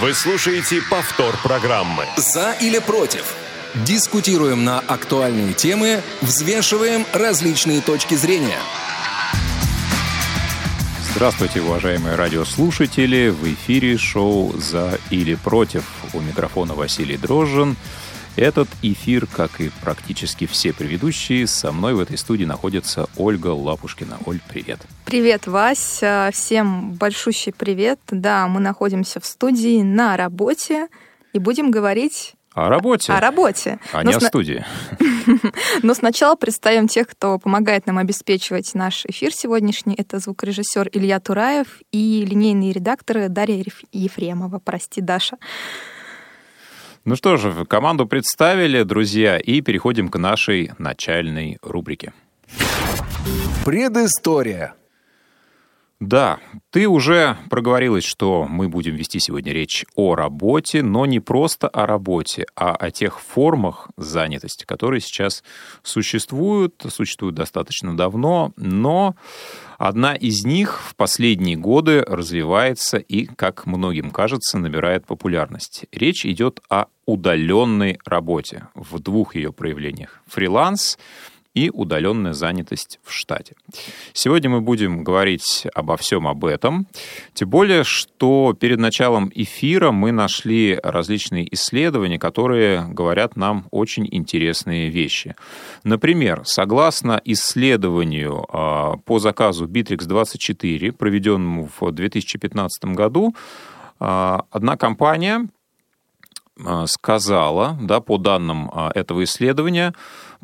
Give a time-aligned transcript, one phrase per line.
[0.00, 2.06] Вы слушаете повтор программы.
[2.16, 3.34] «За или против».
[3.84, 8.56] Дискутируем на актуальные темы, взвешиваем различные точки зрения.
[11.12, 13.28] Здравствуйте, уважаемые радиослушатели!
[13.28, 15.84] В эфире шоу «За или против».
[16.14, 17.76] У микрофона Василий Дрожжин.
[18.36, 24.18] Этот эфир, как и практически все предыдущие, со мной в этой студии находится Ольга Лапушкина.
[24.24, 24.80] Оль, привет.
[25.04, 26.00] Привет, Вась.
[26.32, 27.98] Всем большущий привет.
[28.10, 30.88] Да, мы находимся в студии на работе
[31.32, 33.12] и будем говорить о работе.
[33.12, 33.78] О работе.
[33.92, 34.64] А не о студии.
[35.82, 39.94] Но сначала представим тех, кто помогает нам обеспечивать наш эфир сегодняшний.
[39.94, 44.58] Это звукорежиссер Илья Тураев и линейные редакторы Дарья Ефремова.
[44.58, 45.38] Прости, Даша.
[47.06, 52.12] Ну что же, команду представили, друзья, и переходим к нашей начальной рубрике.
[53.64, 54.74] Предыстория.
[55.98, 56.38] Да,
[56.70, 61.86] ты уже проговорилась, что мы будем вести сегодня речь о работе, но не просто о
[61.86, 65.42] работе, а о тех формах занятости, которые сейчас
[65.82, 69.14] существуют, существуют достаточно давно, но
[69.80, 75.86] одна из них в последние годы развивается и, как многим кажется, набирает популярность.
[75.90, 80.22] Речь идет о удаленной работе в двух ее проявлениях.
[80.26, 80.98] Фриланс
[81.54, 83.54] и удаленная занятость в штате.
[84.12, 86.86] Сегодня мы будем говорить обо всем об этом.
[87.34, 94.90] Тем более, что перед началом эфира мы нашли различные исследования, которые говорят нам очень интересные
[94.90, 95.34] вещи.
[95.82, 103.34] Например, согласно исследованию а, по заказу Bittrex24, проведенному в 2015 году,
[103.98, 105.48] а, одна компания
[106.64, 109.94] а, сказала, да, по данным этого исследования,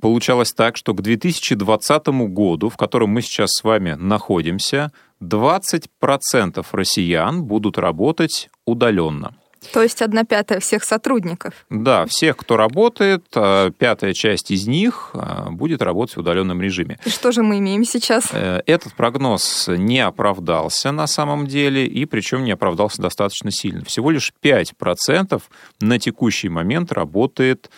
[0.00, 7.42] получалось так, что к 2020 году, в котором мы сейчас с вами находимся, 20% россиян
[7.44, 9.34] будут работать удаленно.
[9.72, 11.54] То есть одна пятая всех сотрудников.
[11.70, 16.98] Да, всех, кто работает, а, пятая часть из них а, будет работать в удаленном режиме.
[17.04, 18.28] И что же мы имеем сейчас?
[18.32, 23.84] Э, этот прогноз не оправдался на самом деле, и причем не оправдался достаточно сильно.
[23.84, 25.42] Всего лишь 5%
[25.80, 27.70] на текущий момент работает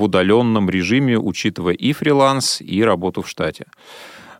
[0.00, 3.66] в удаленном режиме, учитывая и фриланс, и работу в штате.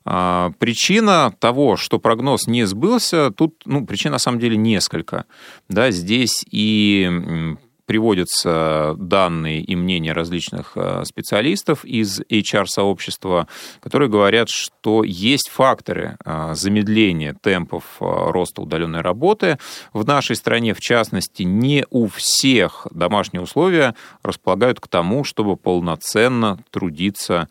[0.04, 5.26] А, причина того, что прогноз не сбылся, тут, ну, причин на самом деле несколько.
[5.68, 7.56] Да, здесь и
[7.90, 13.48] приводятся данные и мнения различных э, специалистов из HR-сообщества,
[13.80, 19.58] которые говорят, что есть факторы э, замедления темпов э, роста удаленной работы.
[19.92, 26.60] В нашей стране, в частности, не у всех домашние условия располагают к тому, чтобы полноценно
[26.70, 27.48] трудиться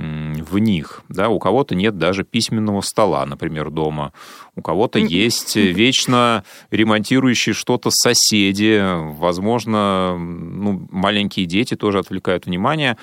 [0.00, 1.02] в них.
[1.08, 4.12] Да, у кого-то нет даже письменного стола, например, дома.
[4.56, 8.82] У кого-то есть вечно ремонтирующие что-то соседи.
[9.18, 12.96] Возможно, ну, маленькие дети тоже отвлекают внимание.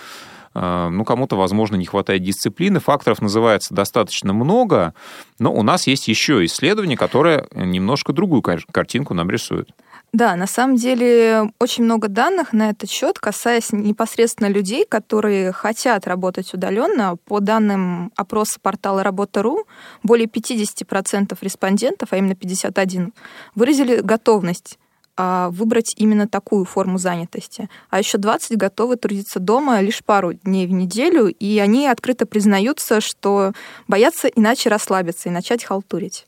[0.53, 2.79] А, ну, кому-то, возможно, не хватает дисциплины.
[2.79, 4.95] Факторов называется достаточно много,
[5.37, 9.69] но у нас есть еще исследование, которое немножко другую картинку нам рисует.
[10.13, 16.07] Да, на самом деле очень много данных на этот счет, касаясь непосредственно людей, которые хотят
[16.07, 17.17] работать удаленно.
[17.25, 19.67] По данным опроса портала Работа.ру,
[20.03, 23.13] более 50% респондентов, а именно 51,
[23.53, 24.79] выразили готовность
[25.19, 27.69] а, выбрать именно такую форму занятости.
[27.89, 33.01] А еще 20 готовы трудиться дома лишь пару дней в неделю, и они открыто признаются,
[33.01, 33.51] что
[33.87, 36.27] боятся иначе расслабиться и начать халтурить.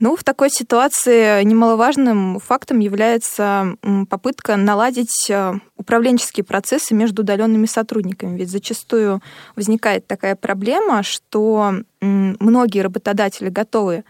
[0.00, 3.76] Ну, в такой ситуации немаловажным фактом является
[4.08, 8.38] попытка наладить э, управленческие процессы между удаленными сотрудниками.
[8.38, 9.20] Ведь зачастую
[9.56, 14.04] возникает такая проблема, что многие работодатели готовы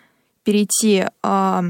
[0.44, 1.62] перейти э,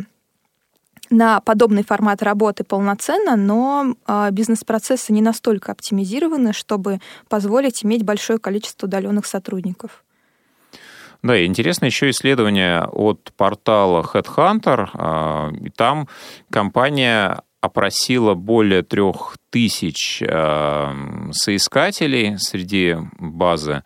[1.08, 7.00] на подобный формат работы полноценно, но э, бизнес-процессы не настолько оптимизированы, чтобы
[7.30, 10.04] позволить иметь большое количество удаленных сотрудников.
[11.22, 14.88] Да, и интересно еще исследование от портала Headhunter.
[14.94, 16.08] А, там
[16.50, 20.94] компания опросила более трех тысяч а,
[21.32, 23.84] соискателей среди базы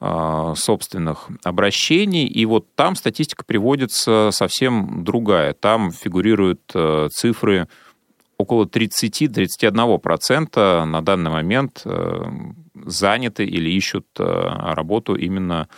[0.00, 5.52] а, собственных обращений, и вот там статистика приводится совсем другая.
[5.52, 6.62] Там фигурируют
[7.12, 7.68] цифры
[8.38, 11.86] около 30-31% на данный момент
[12.84, 15.68] заняты или ищут работу именно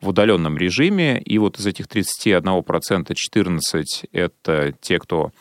[0.00, 5.32] в удаленном режиме, и вот из этих 31% 14 это те, кто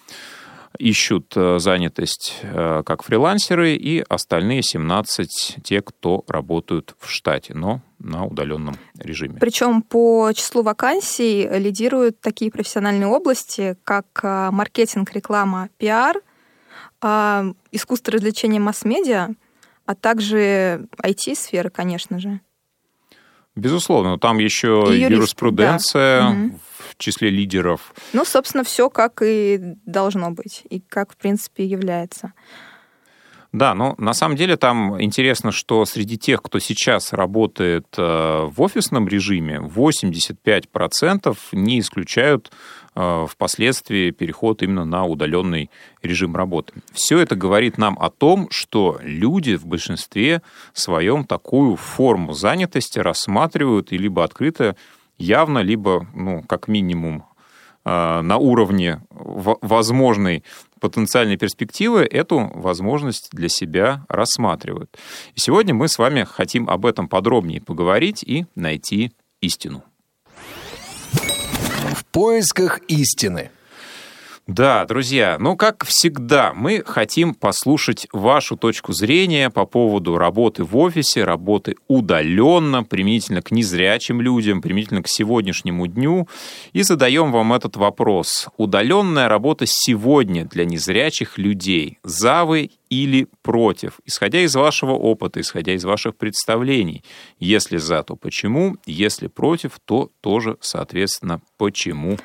[0.79, 7.81] ищут э, занятость э, как фрилансеры, и остальные 17 те, кто работают в штате, но
[7.99, 9.37] на удаленном режиме.
[9.39, 16.21] Причем по числу вакансий лидируют такие профессиональные области, как э, маркетинг, реклама, пиар,
[17.71, 19.29] искусство развлечения масс-медиа,
[19.85, 22.39] а также IT-сфера, конечно же.
[23.55, 26.57] Безусловно, там еще и юриспруденция да.
[26.89, 27.93] в числе лидеров.
[28.13, 32.33] Ну, собственно, все как и должно быть, и как, в принципе, является.
[33.55, 38.61] Да, но на самом деле там интересно, что среди тех, кто сейчас работает э, в
[38.61, 42.51] офисном режиме, 85% не исключают
[42.95, 45.69] впоследствии переход именно на удаленный
[46.01, 46.73] режим работы.
[46.93, 50.41] Все это говорит нам о том, что люди в большинстве
[50.73, 54.77] своем такую форму занятости рассматривают и либо открыто,
[55.17, 57.25] явно, либо, ну, как минимум,
[57.83, 60.43] э, на уровне возможной
[60.79, 64.95] потенциальные перспективы эту возможность для себя рассматривают.
[65.33, 69.83] И сегодня мы с вами хотим об этом подробнее поговорить и найти истину.
[71.95, 73.51] В поисках истины.
[74.47, 80.77] Да, друзья, ну, как всегда, мы хотим послушать вашу точку зрения по поводу работы в
[80.77, 86.27] офисе, работы удаленно, применительно к незрячим людям, применительно к сегодняшнему дню,
[86.73, 88.47] и задаем вам этот вопрос.
[88.55, 95.73] Удаленная работа сегодня для незрячих людей, за вы или против, исходя из вашего опыта, исходя
[95.73, 97.03] из ваших представлений.
[97.39, 102.19] Если за, то почему, если против, то тоже, соответственно, почему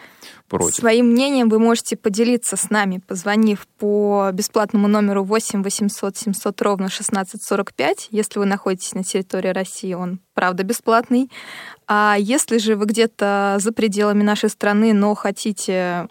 [0.50, 0.74] против.
[0.74, 6.86] Своим мнением вы можете поделиться с нами, позвонив по бесплатному номеру 8 800 700 ровно
[6.86, 8.08] 1645.
[8.10, 11.30] Если вы находитесь на территории России, он правда бесплатный.
[11.86, 16.08] А если же вы где-то за пределами нашей страны, но хотите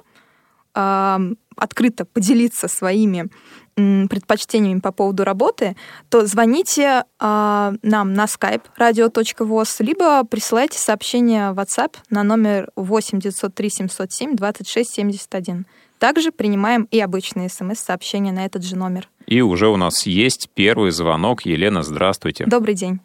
[1.56, 3.30] открыто поделиться своими
[3.76, 5.76] предпочтениями по поводу работы,
[6.10, 13.20] то звоните э, нам на skype radio.voz, либо присылайте сообщение в WhatsApp на номер 8
[13.20, 15.66] 903 707 26 71.
[15.98, 19.10] Также принимаем и обычные смс-сообщения на этот же номер.
[19.28, 21.46] И уже у нас есть первый звонок.
[21.46, 22.46] Елена, здравствуйте.
[22.48, 23.00] Добрый день.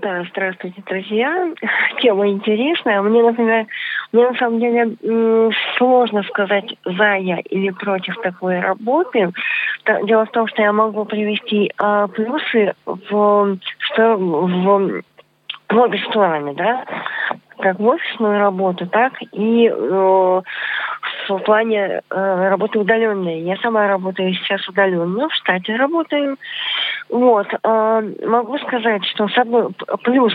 [0.00, 1.52] Да, здравствуйте, друзья.
[2.00, 3.02] Тема интересная.
[3.02, 3.66] Мне, например,
[4.12, 9.30] мне на самом деле сложно сказать, за я или против такой работы.
[10.04, 15.02] Дело в том, что я могу привести а, плюсы в, что, в,
[15.68, 16.84] в обе стороны, да,
[17.60, 20.42] как в офисную работу, так и э,
[21.28, 23.40] в плане э, работы удаленной.
[23.40, 26.36] Я сама работаю сейчас удаленно, в штате работаю.
[27.08, 27.46] Вот.
[27.62, 29.70] Э, могу сказать, что с одной
[30.02, 30.34] плюс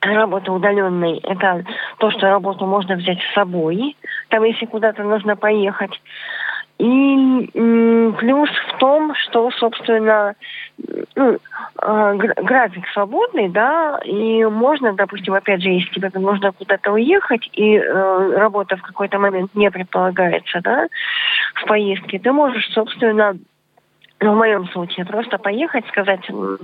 [0.00, 1.64] работа удаленной– это
[1.98, 3.96] то, что работу можно взять с собой,
[4.28, 6.00] там, если куда-то нужно поехать.
[6.78, 7.50] И
[8.18, 10.34] плюс в том, что, собственно,
[11.14, 11.38] ну,
[11.82, 17.76] э, график свободный, да, и можно, допустим, опять же, если тебе нужно куда-то уехать, и
[17.76, 20.88] э, работа в какой-то момент не предполагается, да,
[21.54, 23.36] в поездке, ты можешь, собственно,
[24.24, 26.20] ну, в моем случае, просто поехать, сказать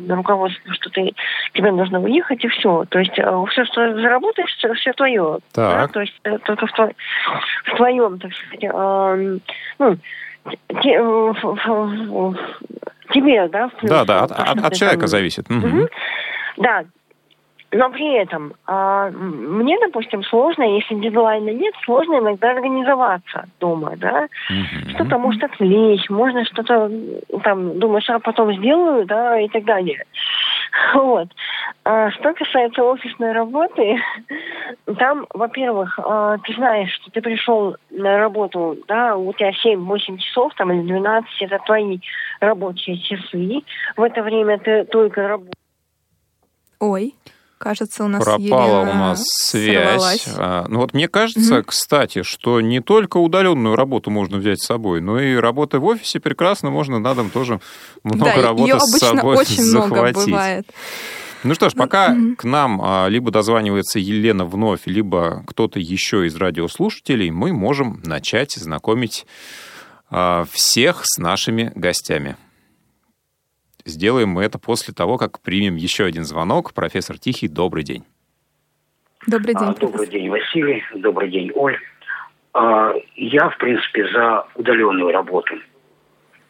[0.08, 1.12] руководству, что ты,
[1.52, 2.86] тебе нужно уехать, и все.
[2.88, 5.40] То есть э, все, что заработаешь, все, все твое.
[5.52, 5.76] Так.
[5.76, 5.88] Да?
[5.88, 9.38] То есть э, только в, в твоем, так сказать, э,
[9.78, 9.96] ну,
[10.82, 11.32] те, э,
[13.12, 13.70] тебе, да?
[13.82, 15.08] Да, да, от, от, от человека там...
[15.08, 15.50] зависит.
[15.50, 15.88] Угу.
[16.56, 16.84] Да,
[17.72, 24.26] но при этом э, мне, допустим, сложно, если дедлайна нет, сложно иногда организоваться дома, да.
[24.50, 24.94] Mm-hmm.
[24.94, 26.90] Что-то может отвлечь, можно что-то
[27.44, 30.04] там думаешь, а потом сделаю, да, и так далее.
[30.94, 31.28] Вот.
[31.84, 34.00] А что касается офисной работы,
[34.98, 40.54] там, во-первых, э, ты знаешь, что ты пришел на работу, да, у тебя 7-8 часов
[40.54, 41.98] там или 12, это твои
[42.40, 43.62] рабочие часы.
[43.96, 45.54] В это время ты только работаешь.
[46.78, 47.14] Ой.
[47.60, 50.26] Кажется, у нас пропала Елена у нас связь.
[50.34, 51.64] А, ну вот мне кажется, угу.
[51.66, 56.20] кстати, что не только удаленную работу можно взять с собой, но и работа в офисе
[56.20, 57.60] прекрасно можно на дом тоже
[58.02, 60.16] много да, работы с собой очень захватить.
[60.16, 60.66] Много бывает.
[61.42, 62.36] Ну что ж, пока mm-hmm.
[62.36, 68.52] к нам а, либо дозванивается Елена вновь, либо кто-то еще из радиослушателей, мы можем начать
[68.52, 69.26] знакомить
[70.08, 72.38] а, всех с нашими гостями.
[73.84, 76.74] Сделаем мы это после того, как примем еще один звонок.
[76.74, 78.04] Профессор Тихий, добрый день.
[79.26, 80.82] Добрый день, а, Добрый день, Василий.
[80.94, 81.78] Добрый день, Оль.
[82.52, 85.54] А, я, в принципе, за удаленную работу.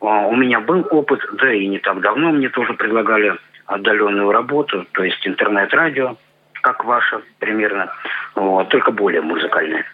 [0.00, 4.86] А, у меня был опыт, да и не так давно мне тоже предлагали отдаленную работу,
[4.92, 6.16] то есть интернет-радио,
[6.62, 7.92] как ваша примерно,
[8.34, 9.84] вот, только более музыкальная.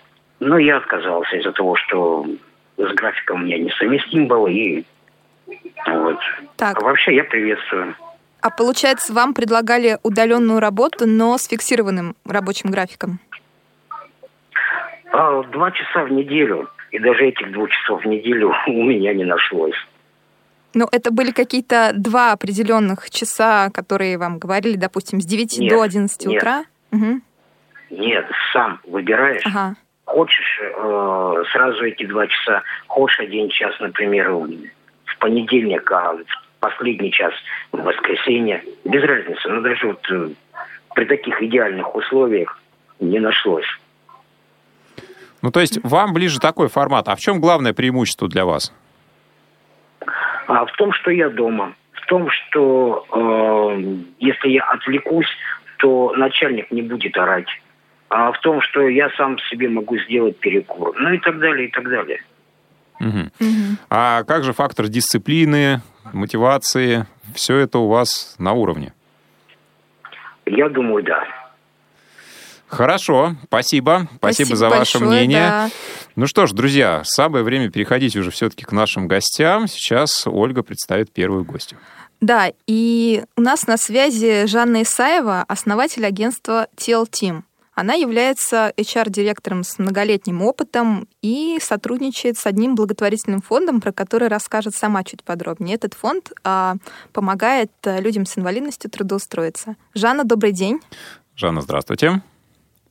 [0.41, 2.27] Но я отказался из-за того, что
[2.77, 4.85] с графиком у меня несовместим был, и
[5.87, 6.19] вот.
[6.57, 6.79] Так.
[6.79, 7.95] А вообще я приветствую.
[8.41, 13.19] А получается, вам предлагали удаленную работу, но с фиксированным рабочим графиком?
[15.13, 16.69] А, два часа в неделю.
[16.93, 19.77] И даже этих двух часов в неделю у меня не нашлось.
[20.75, 25.83] Ну, это были какие-то два определенных часа, которые вам говорили, допустим, с 9 нет, до
[25.83, 26.37] 11 нет.
[26.37, 26.65] утра?
[26.93, 27.21] Угу.
[27.91, 29.43] Нет, сам выбираешь.
[29.45, 29.75] Ага.
[30.05, 34.31] Хочешь э, сразу эти два часа, хочешь один час, например,
[35.17, 36.25] в понедельник, а в
[36.61, 37.33] последний час
[37.73, 38.63] в воскресенье.
[38.85, 39.49] Без разницы.
[39.49, 40.29] Но даже вот э,
[40.95, 42.59] при таких идеальных условиях
[43.01, 43.67] не нашлось.
[45.43, 47.09] Ну, то есть вам ближе такой формат.
[47.09, 48.73] А в чем главное преимущество для вас?
[50.47, 51.75] А в том, что я дома.
[51.93, 55.29] В том, что э, если я отвлекусь,
[55.79, 57.49] то начальник не будет орать.
[58.09, 60.95] А в том, что я сам себе могу сделать перекур.
[60.97, 62.21] Ну и так далее, и так далее.
[63.01, 63.31] Угу.
[63.41, 63.77] Угу.
[63.91, 67.07] А как же фактор дисциплины, мотивации?
[67.35, 68.93] Все это у вас на уровне?
[70.47, 71.25] Я думаю, да.
[72.69, 74.09] Хорошо, спасибо.
[74.17, 75.49] Спасибо, спасибо за ваше большое, мнение.
[75.49, 75.69] Да.
[76.17, 79.69] Ну что ж, друзья, самое время переходить уже все-таки к нашим гостям.
[79.69, 81.79] Сейчас Ольга представит первую гостью.
[82.21, 87.43] Да, и у нас на связи Жанна Исаева, основатель агентства TL Team.
[87.77, 94.75] Она является HR-директором с многолетним опытом и сотрудничает с одним благотворительным фондом, про который расскажет
[94.75, 95.77] сама чуть подробнее.
[95.77, 96.77] Этот фонд а,
[97.13, 99.77] помогает э, людям с инвалидностью трудоустроиться.
[99.93, 100.81] Жанна, добрый день.
[101.37, 102.23] Жанна, здравствуйте.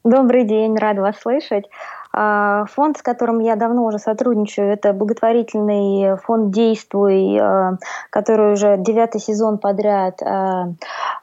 [0.04, 1.66] Добрый день, рада вас слышать.
[2.18, 7.78] А, фонд, с которым я давно уже сотрудничаю, это благотворительный фонд «Действуй», а,
[8.10, 10.70] который уже девятый сезон подряд а,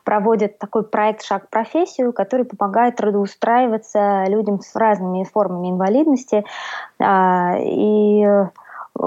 [0.05, 6.45] проводит такой проект «Шаг в профессию», который помогает трудоустраиваться людям с разными формами инвалидности.
[7.01, 8.27] И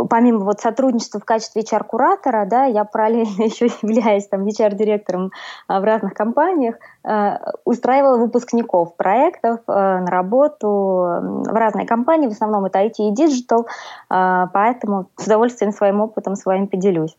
[0.09, 5.31] помимо вот сотрудничества в качестве HR-куратора, да, я параллельно еще являюсь там HR-директором
[5.67, 12.31] а, в разных компаниях, а, устраивала выпускников проектов а, на работу в разные компании, в
[12.31, 13.65] основном это IT и Digital,
[14.09, 17.15] поэтому с удовольствием своим опытом с вами поделюсь.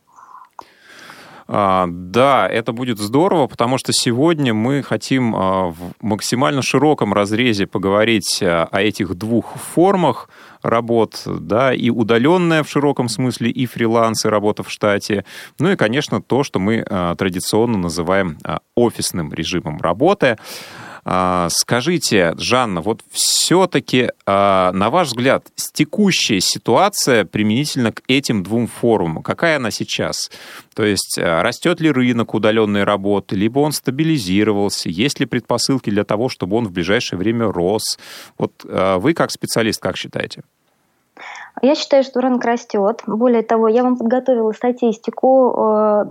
[1.49, 7.67] А, да, это будет здорово, потому что сегодня мы хотим а, в максимально широком разрезе
[7.67, 10.29] поговорить а, о этих двух формах
[10.61, 15.23] работ, да, и удаленная в широком смысле, и фриланс, и работа в штате.
[15.59, 16.83] Ну и, конечно, то, что мы
[17.17, 18.37] традиционно называем
[18.75, 20.37] офисным режимом работы.
[21.09, 28.67] А, скажите, Жанна, вот все-таки, а, на ваш взгляд, текущая ситуация применительно к этим двум
[28.67, 30.29] форумам, какая она сейчас?
[30.75, 36.03] То есть а, растет ли рынок удаленной работы, либо он стабилизировался, есть ли предпосылки для
[36.03, 37.97] того, чтобы он в ближайшее время рос?
[38.37, 40.43] Вот вы как специалист как считаете?
[41.61, 43.01] Я считаю, что рынок растет.
[43.07, 46.05] Более того, я вам подготовила статистику э,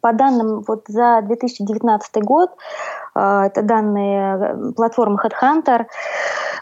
[0.00, 2.50] по данным вот за 2019 год.
[3.14, 5.86] Э, это данные э, платформы HeadHunter.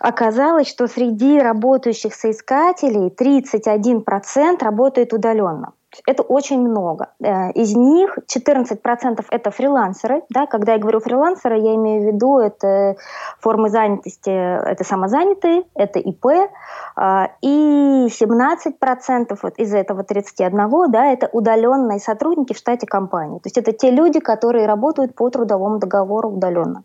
[0.00, 5.72] Оказалось, что среди работающих соискателей 31% работает удаленно.
[6.06, 7.10] Это очень много.
[7.22, 10.22] Э, из них 14% это фрилансеры.
[10.30, 10.46] Да?
[10.46, 12.96] Когда я говорю фрилансеры, я имею в виду это
[13.40, 16.26] формы занятости, это самозанятые, это ИП.
[16.26, 23.38] Э, и 17% вот из этого 31, да, это удаленные сотрудники в штате компании.
[23.38, 26.84] То есть это те люди, которые работают по трудовому договору удаленно.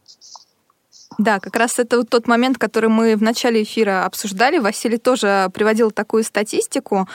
[1.18, 4.60] Да, как раз это вот тот момент, который мы в начале эфира обсуждали.
[4.60, 7.08] Василий тоже приводил такую статистику.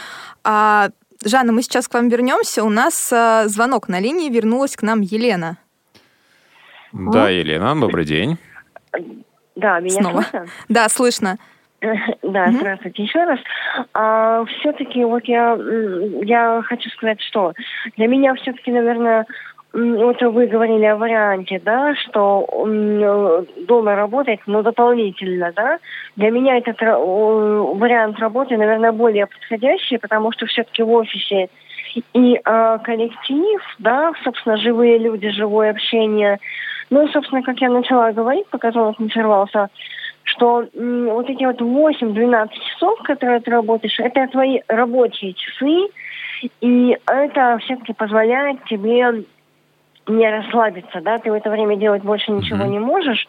[0.43, 0.89] А
[1.25, 2.65] Жанна, мы сейчас к вам вернемся.
[2.65, 5.59] У нас э, звонок на линии, вернулась к нам Елена.
[6.93, 8.39] Да, Елена, добрый день.
[9.57, 10.23] Да, меня Снова.
[10.23, 10.47] слышно?
[10.69, 11.39] Да, слышно.
[12.23, 12.59] Да, угу.
[12.59, 13.41] здравствуйте еще раз.
[13.93, 15.59] А, все-таки вот я,
[16.23, 17.55] я хочу сказать, что
[17.97, 19.27] для меня все-таки, наверное,
[19.73, 22.47] вот вы говорили о варианте, да, что
[23.67, 25.79] дома работать, но дополнительно, да.
[26.17, 31.49] Для меня этот вариант работы, наверное, более подходящий, потому что все-таки в офисе
[32.15, 36.39] и э, коллектив, да, собственно, живые люди, живое общение.
[36.91, 39.69] Ну и, собственно, как я начала говорить, пока звонок не сорвался,
[40.25, 45.89] что м, вот эти вот 8-12 часов, которые ты работаешь, это твои рабочие часы,
[46.61, 49.25] и это все-таки позволяет тебе
[50.07, 52.69] не расслабиться, да, ты в это время делать больше ничего mm-hmm.
[52.69, 53.29] не можешь.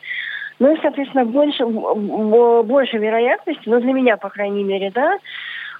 [0.60, 5.18] Ну и, соответственно, больше, больше вероятности, ну, для меня, по крайней мере, да,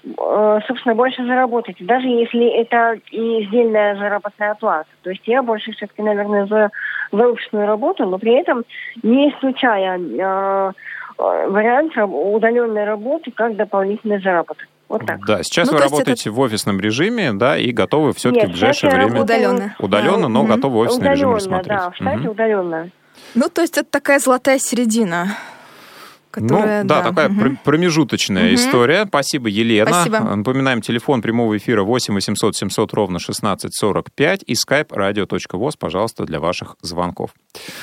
[0.04, 4.88] э, собственно, больше заработать, даже если это и сдельная заработная плата.
[5.02, 6.70] То есть я больше все-таки, наверное, за,
[7.12, 8.64] офисную работу, но при этом
[9.02, 10.72] не исключая э,
[11.18, 14.66] э вариант удаленной работы как дополнительный заработок.
[14.94, 15.24] Вот так.
[15.26, 18.92] Да, сейчас Ну, вы работаете в офисном режиме, да, и готовы все-таки Нет, в ближайшее
[18.92, 19.22] время...
[19.22, 19.74] Удаленно.
[19.80, 20.54] Удаленно, но Мгм.
[20.54, 21.78] готовы офисный режим Удаленно, рассмотреть.
[21.80, 22.28] да, в штате Мгм.
[22.30, 22.90] удаленно.
[23.34, 25.36] Ну, то есть это такая золотая середина,
[26.34, 26.82] которая...
[26.82, 27.40] ну, да, такая мгм.
[27.40, 28.54] пр- промежуточная Мгм.
[28.54, 29.04] история.
[29.06, 29.90] Спасибо, Елена.
[29.90, 30.20] Спасибо.
[30.20, 36.76] Напоминаем, телефон прямого эфира 8 800 700 ровно 1645 и skype radio.voz, пожалуйста, для ваших
[36.82, 37.30] звонков.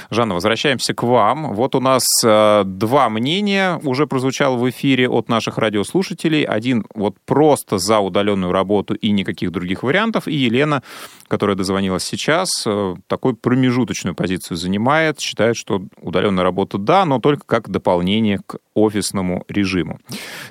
[0.10, 1.54] Жанна, возвращаемся к вам.
[1.54, 6.44] Вот у нас э, два мнения уже прозвучало в эфире от наших радиослушателей.
[6.44, 10.28] Один вот просто за удаленную работу и никаких других вариантов.
[10.28, 10.84] И Елена,
[11.28, 15.20] которая дозвонилась сейчас, э, такой промежуточную позицию занимает.
[15.22, 20.00] Считает, что удаленная работа да, но только как дополнение к офисному режиму.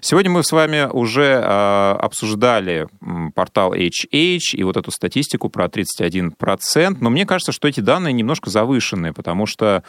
[0.01, 2.89] Сегодня мы с вами уже э, обсуждали
[3.35, 8.51] портал HH и вот эту статистику про 31%, но мне кажется, что эти данные немножко
[8.51, 9.83] завышенные, потому что,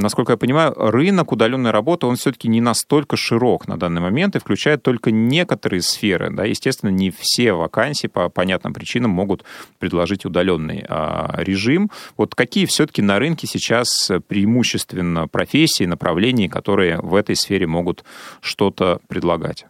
[0.00, 4.38] насколько я понимаю, рынок удаленной работы, он все-таки не настолько широк на данный момент и
[4.38, 6.30] включает только некоторые сферы.
[6.30, 6.44] Да?
[6.44, 9.44] Естественно, не все вакансии по понятным причинам могут
[9.78, 11.90] предложить удаленный а, режим.
[12.16, 18.04] Вот какие все-таки на рынке сейчас преимущественно профессии, направления, которые в этой сфере могут
[18.40, 19.66] что-то предлагать?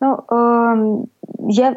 [0.00, 1.06] Ну, эм,
[1.48, 1.76] я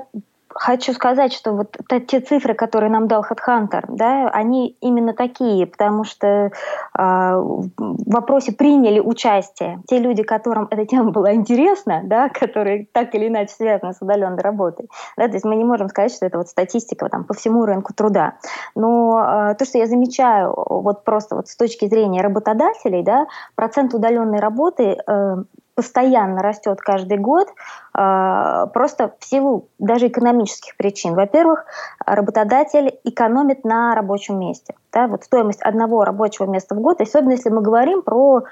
[0.56, 6.06] хочу сказать, что вот те цифры, которые нам дал HeadHunter, да, они именно такие, потому
[6.06, 6.50] что э,
[6.98, 13.28] в вопросе приняли участие те люди, которым эта тема была интересна, да, которые так или
[13.28, 14.88] иначе связаны с удаленной работой.
[15.18, 17.94] Да, то есть мы не можем сказать, что это вот статистика там, по всему рынку
[17.94, 18.36] труда.
[18.76, 23.94] Но э, то, что я замечаю вот просто вот с точки зрения работодателей, да, процент
[23.94, 25.36] удаленной работы э,
[25.76, 31.14] постоянно растет каждый год, э, просто в силу даже экономических причин.
[31.14, 31.66] Во-первых,
[32.06, 34.76] работодатель экономит на рабочем месте.
[34.92, 35.08] Да?
[35.08, 38.44] Вот стоимость одного рабочего места в год, особенно если мы говорим про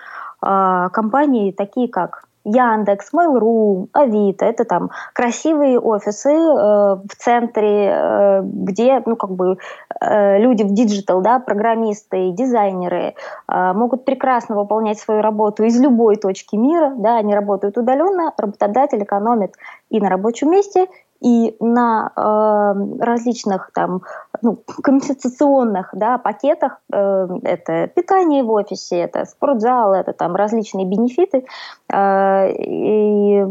[0.42, 8.42] э, компании такие как Яндекс, Mail.ru, Авито, это там красивые офисы э, в центре, э,
[8.44, 9.58] где, ну, как бы
[10.02, 13.16] э, люди в digital, да, программисты, дизайнеры
[13.48, 19.04] э, могут прекрасно выполнять свою работу из любой точки мира, да, они работают удаленно, работодатель
[19.04, 19.54] экономит
[19.90, 20.88] и на рабочем месте,
[21.24, 24.02] и на э, различных там
[24.42, 31.46] ну, компенсационных да, пакетах, э, это питание в офисе, это спортзал, это там различные бенефиты,
[31.90, 33.42] э, и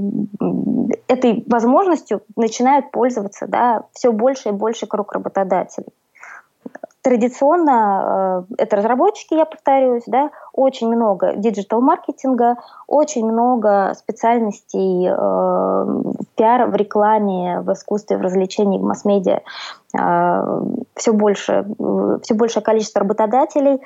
[1.09, 5.89] этой возможностью начинают пользоваться да, все больше и больше круг работодателей.
[7.01, 16.27] Традиционно э, это разработчики, я повторюсь, да, очень много диджитал-маркетинга, очень много специальностей э, в
[16.37, 19.41] пиар, в рекламе, в искусстве, в развлечении, в масс-медиа.
[19.99, 20.61] Э,
[20.95, 23.81] все, больше, э, все большее количество работодателей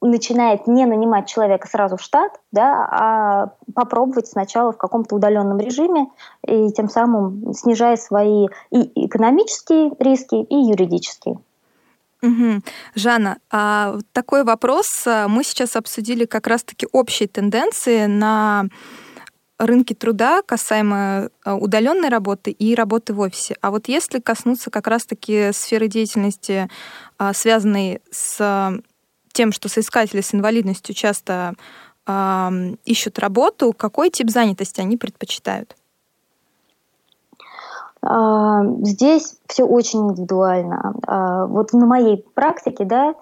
[0.00, 6.08] начинает не нанимать человека сразу в штат, да, а попробовать сначала в каком-то удаленном режиме
[6.46, 11.38] и тем самым снижая свои и экономические риски, и юридические.
[12.24, 12.62] Угу.
[12.94, 14.86] Жанна, а такой вопрос.
[15.06, 18.64] Мы сейчас обсудили как раз-таки общие тенденции на
[19.58, 23.56] рынке труда касаемо удаленной работы и работы в офисе.
[23.60, 26.70] А вот если коснуться как раз-таки сферы деятельности,
[27.34, 28.80] связанной с
[29.32, 31.54] тем, что соискатели с инвалидностью часто
[32.84, 35.76] ищут работу, какой тип занятости они предпочитают?
[38.82, 40.94] Здесь все очень индивидуально.
[41.48, 43.14] Вот на моей практике, да,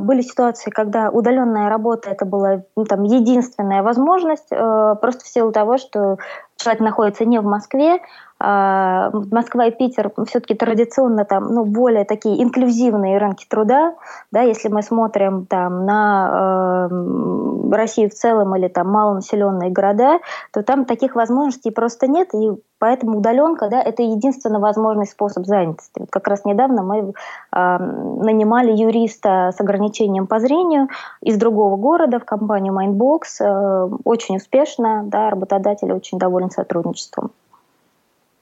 [0.00, 5.78] были ситуации, когда удаленная работа это была ну, там, единственная возможность, просто в силу того,
[5.78, 6.16] что
[6.56, 8.00] человек находится не в Москве,
[8.42, 13.94] Москва и Питер все-таки традиционно там, ну, более такие инклюзивные рынки труда,
[14.32, 20.18] да, если мы смотрим там на э, Россию в целом или там малонаселенные города,
[20.52, 22.50] то там таких возможностей просто нет, и
[22.80, 26.00] поэтому удаленка, да, это единственный возможный способ занятости.
[26.00, 30.88] Вот как раз недавно мы э, нанимали юриста с ограничением по зрению
[31.20, 37.30] из другого города в компанию Mindbox, э, очень успешно, да, работодатель очень доволен сотрудничеством.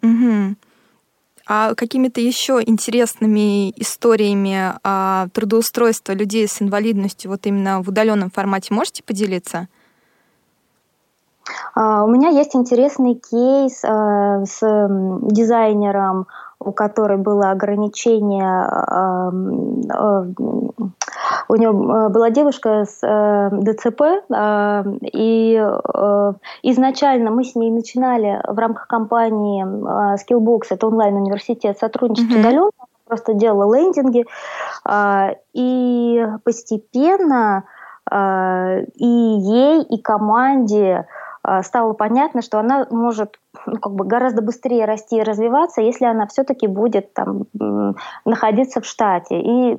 [0.03, 0.57] Угу.
[1.47, 8.73] А какими-то еще интересными историями а, трудоустройства людей с инвалидностью вот именно в удаленном формате
[8.73, 9.69] можете поделиться?
[11.77, 14.61] Uh, у меня есть интересный кейс uh, с
[15.33, 16.27] дизайнером,
[16.61, 18.69] у которой было ограничение,
[21.49, 23.01] у нее была девушка с
[23.51, 24.03] ДЦП,
[25.13, 25.57] и
[26.63, 32.41] изначально мы с ней начинали в рамках компании Skillbox, это онлайн-университет, сотрудничать mm-hmm.
[32.41, 32.71] удаленно,
[33.07, 34.27] просто делала лендинги,
[35.55, 37.65] и постепенно
[38.13, 41.05] и ей, и команде э,
[41.63, 46.27] стало понятно, что она может ну, как бы гораздо быстрее расти и развиваться, если она
[46.27, 47.45] все-таки будет там
[48.25, 49.41] находиться в штате.
[49.41, 49.77] И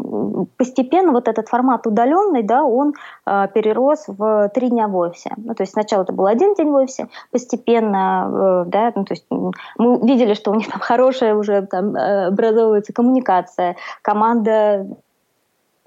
[0.58, 2.94] постепенно вот этот формат удаленный, да, он
[3.26, 5.32] э, перерос в три дня в офисе.
[5.38, 9.14] Ну, то есть сначала это был один день в офисе, постепенно, э, да, ну, то
[9.14, 14.86] есть мы видели, что у них там хорошая уже там образовывается коммуникация, команда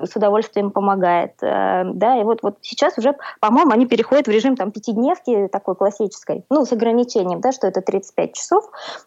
[0.02, 1.35] с удовольствием помогает.
[1.42, 5.76] Э, да, и вот, вот сейчас уже, по-моему, они переходят в режим там пятидневки такой
[5.76, 8.64] классической, ну, с ограничением, да, что это 35 часов,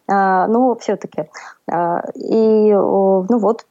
[0.08, 0.12] э,
[0.46, 1.28] но все-таки.
[1.70, 3.66] Э, и, ну вот,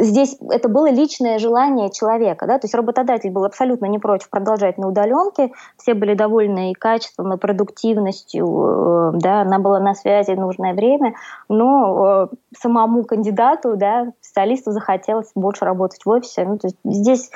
[0.00, 4.78] здесь это было личное желание человека, да, то есть работодатель был абсолютно не против продолжать
[4.78, 10.74] на удаленке, все были довольны и качеством, и продуктивностью, да, она была на связи нужное
[10.74, 11.14] время,
[11.48, 16.44] но самому кандидату, да, специалисту захотелось больше работать в офисе.
[16.44, 17.30] Ну, то есть здесь,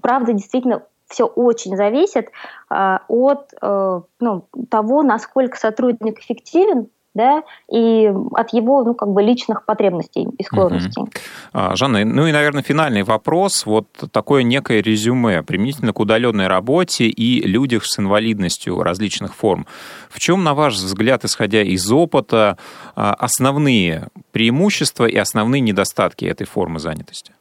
[0.00, 2.30] правда, действительно все очень зависит
[2.70, 9.22] э, от э, ну, того, насколько сотрудник эффективен да, и от его, ну, как бы
[9.22, 11.02] личных потребностей и склонностей.
[11.02, 11.76] Угу.
[11.76, 13.66] Жанна, ну и, наверное, финальный вопрос.
[13.66, 19.66] Вот такое некое резюме применительно к удаленной работе и людях с инвалидностью различных форм.
[20.08, 22.56] В чем, на ваш взгляд, исходя из опыта,
[22.96, 27.32] а, основные преимущества и основные недостатки этой формы занятости?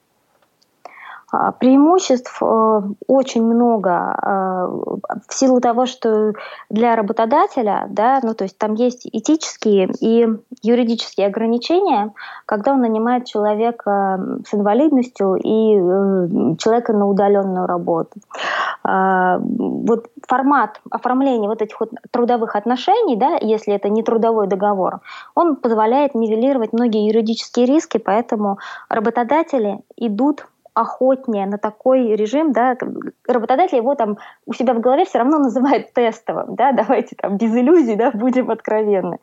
[1.32, 6.34] А, преимуществ э, очень много а, в силу того, что
[6.70, 10.28] для работодателя, да, ну то есть там есть этические и
[10.62, 12.12] юридические ограничения,
[12.46, 18.20] когда он нанимает человека с инвалидностью и э, человека на удаленную работу.
[18.84, 25.00] А, вот формат оформления вот этих вот трудовых отношений, да, если это не трудовой договор,
[25.34, 28.58] он позволяет нивелировать многие юридические риски, поэтому
[28.90, 32.78] работодатели идут охотнее на такой режим, да,
[33.28, 37.54] работодатель его там у себя в голове все равно называет тестовым, да, давайте там без
[37.56, 39.20] иллюзий, да, будем откровенны.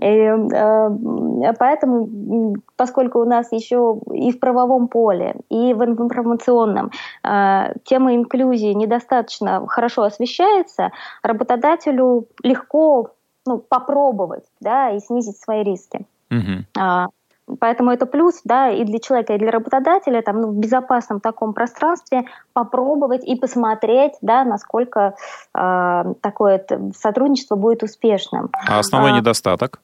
[0.00, 6.90] И, э, поэтому, поскольку у нас еще и в правовом поле, и в информационном
[7.24, 10.90] э, тема инклюзии недостаточно хорошо освещается,
[11.22, 13.10] работодателю легко
[13.44, 16.06] ну, попробовать, да, и снизить свои риски.
[16.30, 17.08] Uh-huh.
[17.60, 21.52] Поэтому это плюс, да, и для человека, и для работодателя, там, ну, в безопасном таком
[21.52, 25.14] пространстве попробовать и посмотреть, да, насколько
[25.54, 26.64] э, такое
[26.96, 28.50] сотрудничество будет успешным.
[28.66, 29.80] А основной а, недостаток?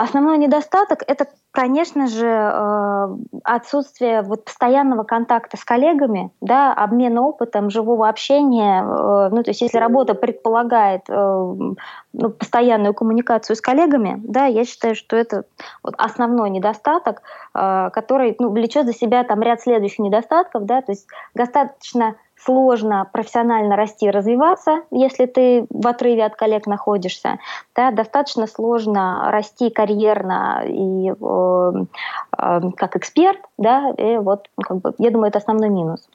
[0.00, 7.68] Основной недостаток– это, конечно же, э, отсутствие вот постоянного контакта с коллегами, да, обмена опытом,
[7.68, 8.80] живого общения.
[8.80, 11.12] Э, ну, то есть если работа предполагает э,
[12.14, 15.44] ну, постоянную коммуникацию с коллегами, да, я считаю, что это
[15.82, 17.20] вот основной недостаток,
[17.52, 23.76] который ну, влечет за себя там ряд следующих недостатков, да, то есть достаточно сложно профессионально
[23.76, 27.38] расти и развиваться, если ты в отрыве от коллег находишься.
[27.74, 31.72] Да, достаточно сложно расти карьерно и э,
[32.38, 33.40] э, как эксперт.
[33.58, 36.08] Да, и вот, ну, как бы, я думаю, это основной минус.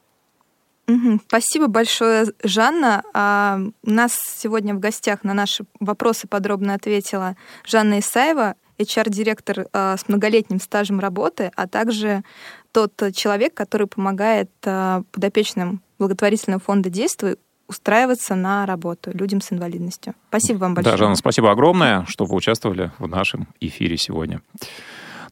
[1.27, 3.03] Спасибо большое, Жанна.
[3.13, 7.35] А у нас сегодня в гостях на наши вопросы подробно ответила
[7.65, 12.23] Жанна Исаева, HR-директор а, с многолетним стажем работы, а также
[12.71, 20.13] тот человек, который помогает а, подопечным благотворительного фонда «Действуй» устраиваться на работу людям с инвалидностью.
[20.29, 20.93] Спасибо вам большое.
[20.93, 24.41] Да, Жанна, спасибо огромное, что вы участвовали в нашем эфире сегодня.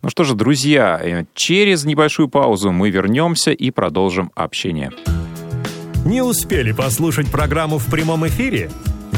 [0.02, 4.92] Ну что же, друзья, э, через небольшую паузу мы вернемся и продолжим общение.
[6.06, 8.70] Не успели послушать программу в прямом эфире?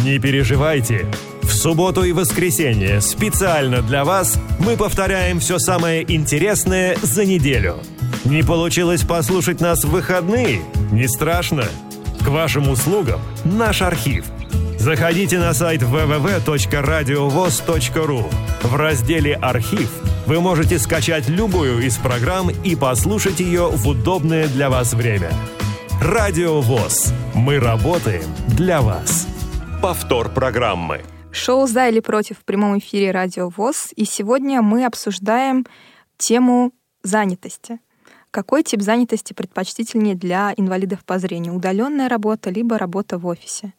[0.04, 1.08] Не переживайте.
[1.42, 7.78] В субботу и воскресенье специально для вас мы повторяем все самое интересное за неделю–
[8.26, 10.62] не получилось послушать нас в выходные?
[10.92, 11.64] Не страшно.
[12.22, 14.26] К вашим услугам наш архив.
[14.80, 18.24] Заходите на сайт www.radiovoz.ru.
[18.64, 19.92] В разделе «Архив»
[20.26, 25.30] вы можете скачать любую из программ и послушать ее в удобное для вас время.
[26.02, 27.14] Радио ВОЗ.
[27.36, 29.28] Мы работаем для вас.
[29.82, 31.02] Повтор программы.
[31.32, 33.90] Шоу «За или против» в прямом эфире Радио ВОЗ.
[33.96, 35.66] И сегодня мы обсуждаем
[36.18, 36.72] тему
[37.04, 37.80] занятости.
[38.36, 41.54] Какой тип занятости предпочтительнее для инвалидов по зрению?
[41.54, 43.72] Удаленная работа, либо работа в офисе?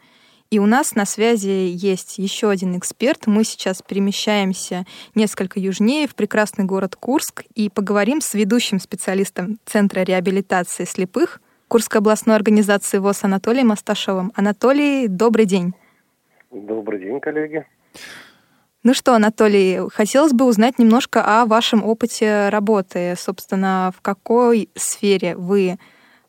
[0.48, 3.26] И у нас на связи есть еще один эксперт.
[3.26, 10.00] Мы сейчас перемещаемся несколько южнее, в прекрасный город Курск, и поговорим с ведущим специалистом Центра
[10.00, 14.32] реабилитации слепых Курской областной организации ВОЗ Анатолием Асташовым.
[14.34, 15.74] Анатолий, добрый день.
[16.50, 17.66] Добрый день, коллеги.
[18.86, 23.14] Ну что, Анатолий, хотелось бы узнать немножко о вашем опыте работы.
[23.16, 25.78] Собственно, в какой сфере вы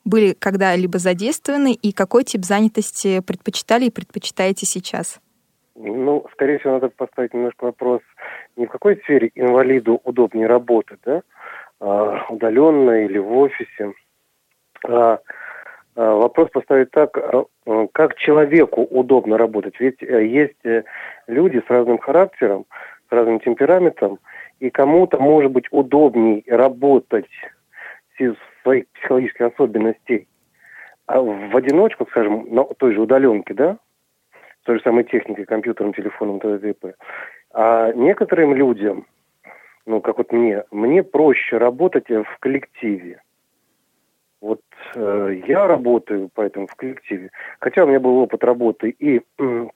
[0.04, 5.22] были когда-либо задействованы и какой тип занятости предпочитали и предпочитаете сейчас?
[5.76, 8.02] Ну, скорее всего, надо поставить немножко вопрос,
[8.56, 11.22] не в какой сфере инвалиду удобнее работать, да,
[11.80, 13.94] а, удаленно или в офисе,
[14.84, 15.20] а,
[15.98, 17.46] вопрос поставить так, а,
[17.92, 19.80] как человеку удобно работать.
[19.80, 20.84] Ведь э, есть э,
[21.28, 22.66] люди с разным характером,
[23.10, 24.20] с разным темпераментом,
[24.60, 27.30] и кому-то может быть удобнее работать
[28.20, 30.28] из своих психологических особенностей
[31.08, 33.78] а в одиночку, скажем, на той же удаленке, да,
[34.64, 36.76] той же самой техникой, компьютером, телефоном, т.д.
[37.54, 39.08] А некоторым людям,
[39.86, 43.22] ну, как вот мне, мне проще работать в коллективе.
[44.42, 44.62] Вот
[44.96, 47.32] э, я работаю поэтому в коллективе.
[47.60, 49.68] Хотя у меня был опыт работы и э,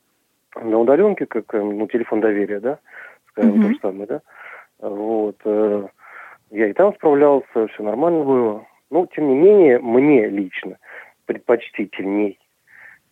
[0.55, 2.79] на удаленке, как э, ну, телефон доверия, да,
[3.29, 3.61] скажем, mm-hmm.
[3.61, 4.21] то же самое, да.
[4.79, 5.37] Вот.
[5.45, 5.87] Э,
[6.51, 8.67] я и там справлялся, все нормально было.
[8.89, 10.77] Но, тем не менее, мне лично
[11.25, 12.37] предпочтительней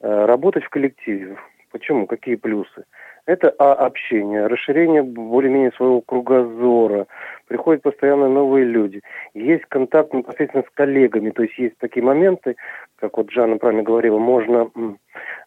[0.02, 1.38] э, работать в коллективе.
[1.72, 2.08] Почему?
[2.08, 2.86] Какие плюсы?
[3.26, 7.06] Это а, общение, расширение более-менее своего кругозора.
[7.48, 9.02] Приходят постоянно новые люди.
[9.34, 11.30] Есть контакт непосредственно с коллегами.
[11.30, 12.56] То есть есть такие моменты,
[12.96, 14.72] как вот Жанна правильно говорила, можно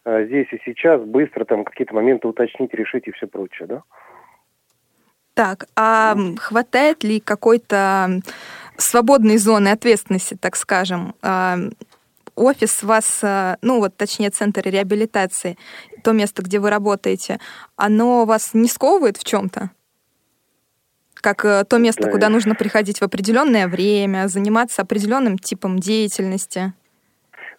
[0.05, 3.83] а, здесь и сейчас быстро там какие-то моменты уточнить, решить и все прочее, да?
[5.33, 8.21] Так, а хватает ли какой-то
[8.77, 11.15] свободной зоны ответственности, так скажем?
[12.35, 15.57] А, офис вас, а, ну вот точнее центр реабилитации,
[16.03, 17.39] то место, где вы работаете,
[17.75, 19.71] оно вас не сковывает в чем-то?
[21.15, 22.11] Как э, то место, да.
[22.11, 26.73] куда нужно приходить в определенное время, заниматься определенным типом деятельности?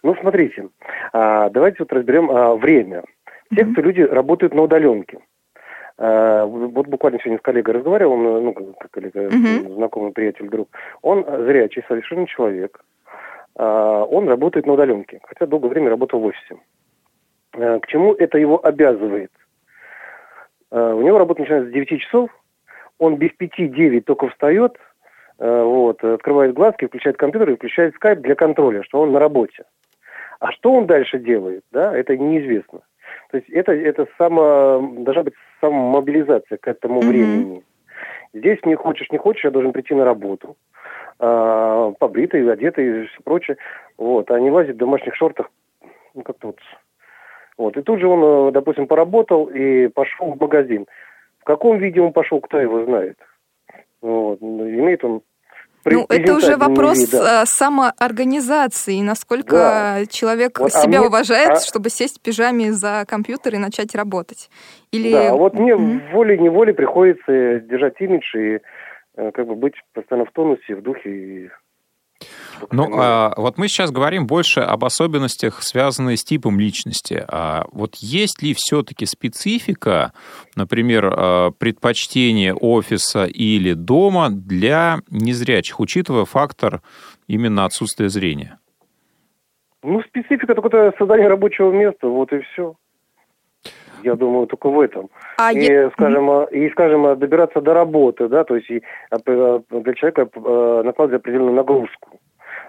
[0.03, 0.69] Ну, смотрите,
[1.13, 2.27] а, давайте вот разберем
[2.59, 3.03] время.
[3.55, 3.71] Те, mm-hmm.
[3.71, 5.19] кто люди работают на удаленке,
[5.97, 9.75] Э, вот буквально сегодня с коллегой разговаривал, он, ну, как коллега, uh-huh.
[9.75, 10.69] знакомый приятель, друг.
[11.01, 12.83] Он зрячий, совершенно человек.
[13.57, 16.57] Э, он работает на удаленке, хотя долгое время работал в офисе.
[17.53, 19.31] Э, к чему это его обязывает?
[20.71, 22.29] У него работа начинается с 9 часов,
[22.97, 24.77] он без 5-9 только встает,
[25.37, 29.63] вот, открывает глазки, включает компьютер и включает скайп для контроля, что он на работе.
[30.39, 32.81] А что он дальше делает, да, это неизвестно.
[33.31, 37.07] То есть это, это само, должна быть самомобилизация к этому mm-hmm.
[37.07, 37.63] времени.
[38.33, 40.57] Здесь не хочешь, не хочешь, я должен прийти на работу,
[41.19, 43.57] а, побритый, одетый и все прочее,
[43.97, 45.49] вот, а не лазить в домашних шортах,
[46.13, 46.59] ну, как-то вот.
[47.57, 50.87] Вот, и тут же он, э, допустим, поработал и пошел в магазин.
[51.39, 53.17] В каком виде он пошел, кто его знает.
[54.01, 55.21] Вот, имеет он
[55.85, 57.41] ну, это уже вопрос вид, да.
[57.41, 60.05] А, самоорганизации, насколько да.
[60.09, 61.59] человек вот, а себя а мне, уважает, а...
[61.59, 64.49] чтобы сесть в пижаме за компьютер и начать работать.
[64.91, 65.11] Или...
[65.11, 66.11] Да, вот мне mm-hmm.
[66.11, 68.59] волей-неволей приходится держать имидж и
[69.15, 71.49] э, как бы быть постоянно в тонусе, в духе и
[72.71, 77.23] ну, а, вот мы сейчас говорим больше об особенностях, связанных с типом личности.
[77.27, 80.13] А вот есть ли все-таки специфика,
[80.55, 86.81] например, а, предпочтение офиса или дома для незрячих, учитывая фактор
[87.27, 88.59] именно отсутствия зрения?
[89.83, 92.75] Ну, специфика только создание рабочего места, вот и все.
[94.03, 95.09] Я думаю, только в этом.
[95.37, 95.89] А и, я...
[95.91, 100.29] скажем, и, скажем, добираться до работы, да, то есть и для человека
[100.83, 102.19] накладывать определенную нагрузку.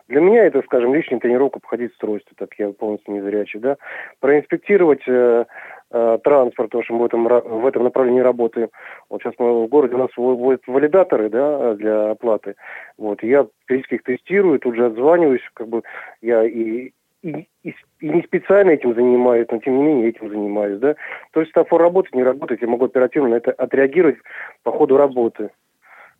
[0.08, 3.76] Для меня это, скажем, лишняя тренировка походить в стройстве, так я полностью незрячий, да.
[4.20, 5.44] Проинспектировать э,
[5.90, 8.68] э, транспорт, потому что мы в этом, в этом направлении работаем.
[9.10, 12.54] Вот сейчас мы в городе у нас вводят валидаторы, да, для оплаты.
[12.96, 15.82] Вот, я периодически их тестирую, тут же отзваниваюсь, как бы
[16.22, 16.92] я и,
[17.22, 20.94] и, и, и не специально этим занимаюсь, но тем не менее этим занимаюсь, да.
[21.32, 24.18] То есть светофор работает, не работает, я могу оперативно на это отреагировать
[24.62, 25.50] по ходу работы.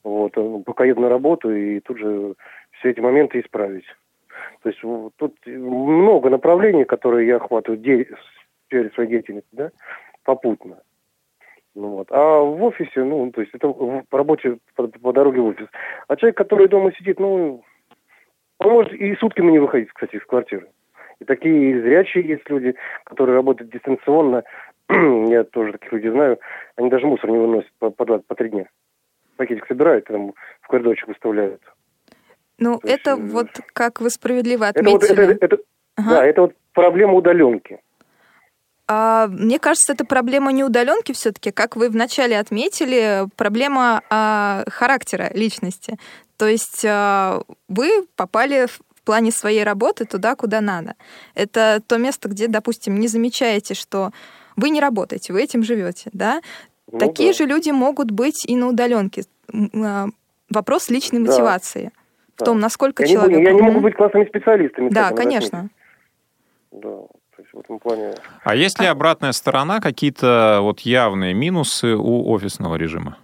[0.07, 2.35] Вот, э, пока еду на работу и тут же
[2.79, 3.87] все эти моменты исправить.
[4.63, 4.81] То есть
[5.17, 8.09] тут много направлений, которые я охватываю де-
[8.71, 9.71] в своей деятельности, да,
[10.25, 10.79] попутно.
[11.75, 12.09] Ну вот.
[12.11, 15.69] А в офисе, ну, то есть это в, по работе по, по дороге в офис.
[16.09, 17.63] А человек, который дома сидит, ну,
[18.59, 20.69] он может и сутками не выходить, кстати, из квартиры.
[21.21, 24.43] И такие зрячие есть люди, которые работают дистанционно.
[24.89, 26.39] Я тоже таких людей знаю.
[26.77, 28.67] Они даже мусор не выносят по, по, по три дня.
[29.37, 31.61] Пакетик собирают, там в коридорчик выставляют.
[32.59, 35.13] Ну, То это есть, вот, как вы справедливо отметили.
[35.13, 35.59] Это это, это,
[35.97, 36.11] ага.
[36.11, 37.81] Да, это вот проблема удаленки.
[38.89, 45.31] А, мне кажется, это проблема не удаленки все-таки, как вы вначале отметили, проблема а, характера
[45.35, 45.99] личности.
[46.37, 50.95] То есть а, вы попали в плане своей работы туда, куда надо.
[51.35, 54.13] Это то место, где, допустим, не замечаете, что
[54.57, 56.41] вы не работаете, вы этим живете, да?
[56.91, 57.39] Ну, Такие да.
[57.39, 59.25] же люди могут быть и на удаленке.
[59.75, 60.07] А,
[60.49, 61.31] вопрос личной да.
[61.31, 61.91] мотивации
[62.37, 63.39] в том, насколько я человек...
[63.39, 64.89] Не, я не могу быть классными специалистами.
[64.91, 65.69] Да, конечно.
[66.71, 66.89] Да.
[67.53, 68.15] в этом плане.
[68.45, 73.19] А есть ли обратная сторона, какие-то вот явные минусы у офисного режима?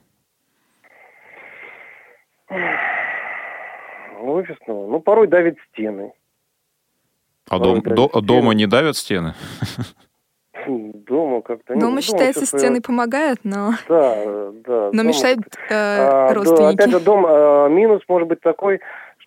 [4.20, 4.86] Офисного?
[4.88, 6.12] Ну, порой давит стены.
[7.48, 8.22] А дом, до, стены.
[8.22, 9.34] дома не давят стены?
[10.66, 11.74] Дома как-то...
[11.74, 13.72] Дома, нет, считается, дома стены помогают, но...
[13.88, 14.90] Да, да.
[14.92, 16.76] Но мешают э, а, родственники.
[16.76, 18.80] Да, опять же, дом, а, минус может быть такой,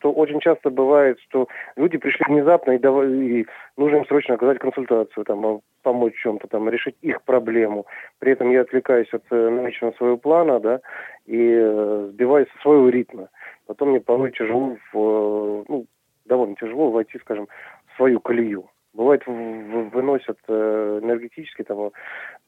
[0.05, 3.03] что очень часто бывает, что люди пришли внезапно и, дав...
[3.03, 7.87] и нужно им срочно оказать консультацию, там, помочь в чем-то, там, решить их проблему.
[8.19, 10.79] При этом я отвлекаюсь от э, намеченного своего плана, да,
[11.25, 13.29] и э, сбиваюсь со своего ритма.
[13.65, 15.85] Потом мне порой тяжело, в, э, ну,
[16.25, 17.47] довольно тяжело войти, скажем,
[17.87, 18.69] в свою колею.
[18.93, 21.91] Бывает, выносят энергетически там,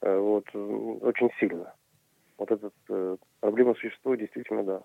[0.02, 1.74] вот, очень сильно.
[2.38, 4.82] Вот эта проблема существует, действительно, да.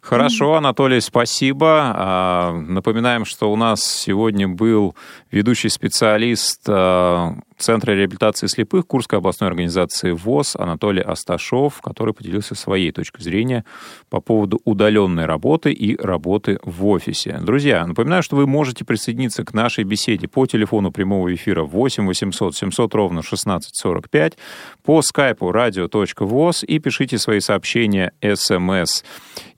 [0.00, 1.92] Хорошо, Анатолий, спасибо.
[1.94, 4.94] А, напоминаем, что у нас сегодня был
[5.30, 12.90] ведущий специалист а, Центра реабилитации слепых Курской областной организации ВОЗ Анатолий Асташов, который поделился своей
[12.90, 13.66] точкой зрения
[14.08, 17.38] по поводу удаленной работы и работы в офисе.
[17.42, 22.56] Друзья, напоминаю, что вы можете присоединиться к нашей беседе по телефону прямого эфира 8 800
[22.56, 24.38] 700 ровно 1645,
[24.82, 29.04] по скайпу radio.voz и пишите свои сообщения смс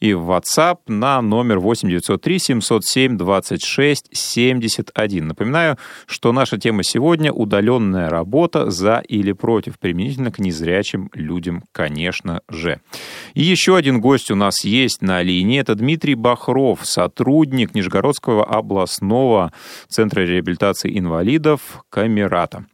[0.00, 5.28] и в WhatsApp на номер 8 903 707 26 71.
[5.28, 11.64] Напоминаю, что наша тема сегодня— удаленная удаленная работа за или против, применительно к незрячим людям,
[11.72, 12.80] конечно же.
[13.34, 15.60] И еще один гость у нас есть на линии.
[15.60, 19.52] Это Дмитрий Бахров, сотрудник Нижегородского областного
[19.88, 22.64] центра реабилитации инвалидов Камерата.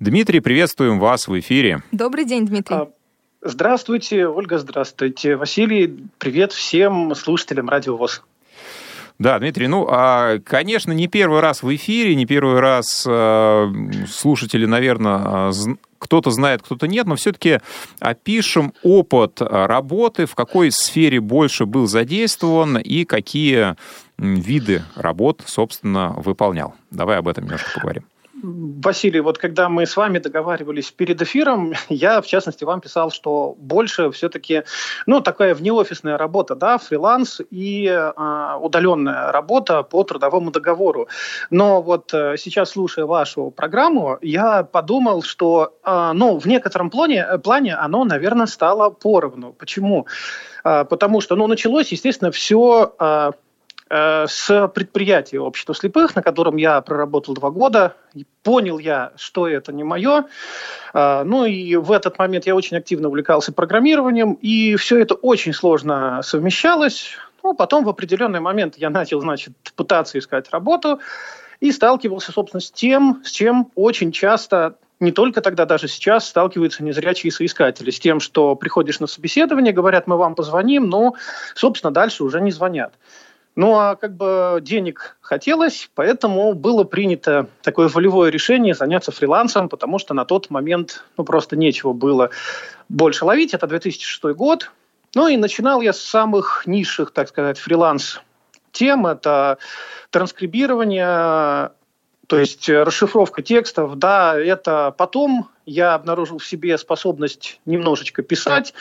[0.00, 1.82] Дмитрий, приветствуем вас в эфире.
[1.92, 2.76] Добрый день, Дмитрий.
[2.76, 2.88] А,
[3.42, 5.36] здравствуйте, Ольга, здравствуйте.
[5.36, 8.22] Василий, привет всем слушателям Радио ВОЗ.
[9.18, 13.68] Да, Дмитрий, ну, а, конечно, не первый раз в эфире, не первый раз а,
[14.08, 15.52] слушатели, наверное,
[15.98, 17.58] кто-то знает, кто-то нет, но все-таки
[17.98, 23.74] опишем опыт работы, в какой сфере больше был задействован и какие
[24.18, 26.74] виды работ, собственно, выполнял.
[26.92, 28.04] Давай об этом немножко поговорим.
[28.42, 33.54] Василий, вот когда мы с вами договаривались перед эфиром, я, в частности, вам писал, что
[33.58, 34.62] больше все-таки,
[35.06, 41.08] ну, такая внеофисная работа, да, фриланс и э, удаленная работа по трудовому договору.
[41.50, 47.26] Но вот э, сейчас, слушая вашу программу, я подумал, что, э, ну, в некотором плане,
[47.42, 49.52] плане оно, наверное, стало поровну.
[49.52, 50.06] Почему?
[50.64, 52.94] Э, потому что, ну, началось, естественно, все...
[52.98, 53.32] Э, Э,
[53.90, 57.94] с предприятия общества слепых, на котором я проработал два года.
[58.42, 60.26] Понял я, что это не мое.
[60.94, 65.52] Э, ну и в этот момент я очень активно увлекался программированием, и все это очень
[65.52, 67.16] сложно совмещалось.
[67.42, 71.00] Ну, потом в определенный момент я начал, значит, пытаться искать работу
[71.60, 76.82] и сталкивался, собственно, с тем, с чем очень часто не только тогда, даже сейчас сталкиваются
[76.82, 81.14] незрячие соискатели, с тем, что приходишь на собеседование, говорят, мы вам позвоним, но,
[81.54, 82.94] собственно, дальше уже не звонят.
[83.58, 89.98] Ну а как бы денег хотелось, поэтому было принято такое волевое решение заняться фрилансом, потому
[89.98, 92.30] что на тот момент ну, просто нечего было
[92.88, 93.54] больше ловить.
[93.54, 94.70] Это 2006 год.
[95.16, 98.22] Ну и начинал я с самых низших, так сказать, фриланс
[98.70, 99.08] тем.
[99.08, 99.58] Это
[100.10, 101.72] транскрибирование,
[102.28, 103.98] то есть расшифровка текстов.
[103.98, 108.74] Да, это потом я обнаружил в себе способность немножечко писать.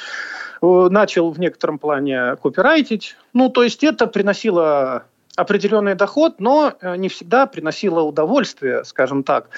[0.62, 3.16] Э, начал в некотором плане копирайтить.
[3.34, 5.06] Ну, то есть это приносило
[5.38, 9.50] определенный доход, но э, не всегда приносило удовольствие, скажем так.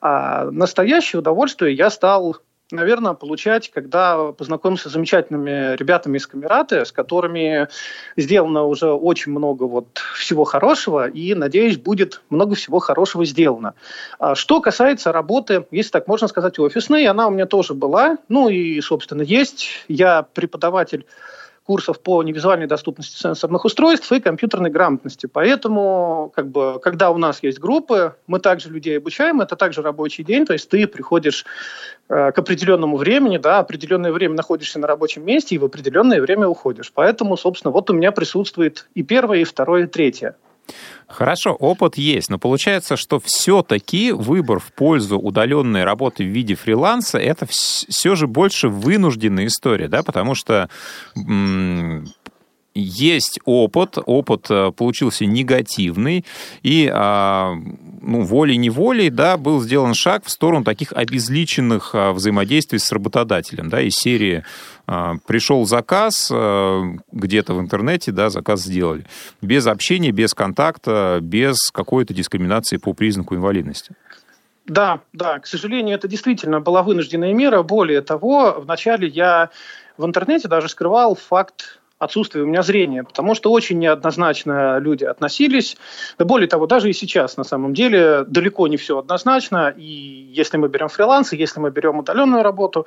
[0.00, 2.38] А настоящее удовольствие я стал
[2.72, 7.68] наверное, получать, когда познакомился с замечательными ребятами из Камераты, с которыми
[8.16, 13.74] сделано уже очень много вот всего хорошего, и, надеюсь, будет много всего хорошего сделано.
[14.18, 18.48] А что касается работы, если так можно сказать, офисной, она у меня тоже была, ну
[18.48, 19.84] и, собственно, есть.
[19.88, 21.06] Я преподаватель
[21.66, 25.26] курсов по невизуальной доступности сенсорных устройств и компьютерной грамотности.
[25.26, 30.22] Поэтому, как бы, когда у нас есть группы, мы также людей обучаем, это также рабочий
[30.22, 31.44] день, то есть ты приходишь
[32.08, 36.46] э, к определенному времени, да, определенное время находишься на рабочем месте и в определенное время
[36.46, 36.92] уходишь.
[36.94, 40.36] Поэтому, собственно, вот у меня присутствует и первое, и второе, и третье.
[41.06, 47.18] Хорошо, опыт есть, но получается, что все-таки выбор в пользу удаленной работы в виде фриланса
[47.18, 50.68] это все же больше вынужденная история, да, потому что
[52.80, 56.24] есть опыт, опыт э, получился негативный,
[56.62, 57.54] и а,
[58.02, 63.68] ну, волей-неволей да, был сделан шаг в сторону таких обезличенных а, взаимодействий с работодателем.
[63.68, 64.44] Да, из серии
[64.86, 66.30] а, пришел заказ
[67.12, 69.04] где-то в интернете, да, заказ сделали.
[69.42, 73.94] Без общения, без контакта, без какой-то дискриминации по признаку инвалидности.
[74.66, 77.62] Да, да, к сожалению, это действительно была вынужденная мера.
[77.62, 79.50] Более того, вначале я
[79.96, 85.76] в интернете даже скрывал факт отсутствие у меня зрения, потому что очень неоднозначно люди относились.
[86.18, 89.72] Да более того, даже и сейчас на самом деле далеко не все однозначно.
[89.76, 92.86] И если мы берем фрилансы, если мы берем удаленную работу.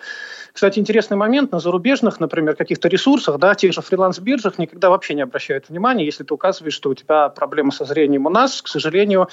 [0.54, 5.22] Кстати, интересный момент, на зарубежных, например, каких-то ресурсах, да, тех же фриланс-биржах никогда вообще не
[5.22, 8.26] обращают внимания, если ты указываешь, что у тебя проблемы со зрением.
[8.28, 9.30] У нас, к сожалению,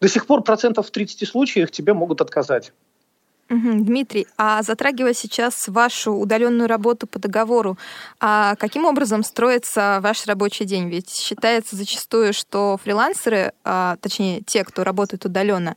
[0.00, 2.72] до сих пор процентов в 30 случаях тебе могут отказать.
[3.50, 7.76] Дмитрий, а затрагивая сейчас вашу удаленную работу по договору,
[8.20, 10.88] а каким образом строится ваш рабочий день?
[10.88, 15.74] Ведь считается зачастую, что фрилансеры, а, точнее те, кто работает удаленно,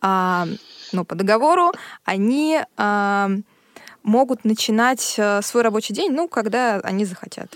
[0.00, 0.46] а,
[0.92, 1.72] ну, по договору,
[2.04, 3.30] они а,
[4.04, 7.52] могут начинать а, свой рабочий день, ну, когда они захотят.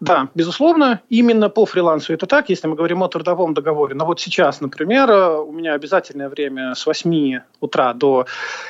[0.00, 3.94] Да, безусловно, именно по фрилансу это так, если мы говорим о трудовом договоре.
[3.94, 8.26] Но вот сейчас, например, у меня обязательное время с 8 утра до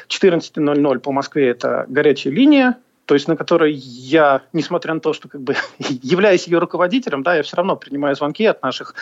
[0.09, 2.77] 14.00 по Москве это горячая линия,
[3.07, 7.37] то есть на которой я, несмотря на то, что как бы являюсь ее руководителем, да,
[7.37, 8.95] я все равно принимаю звонки от наших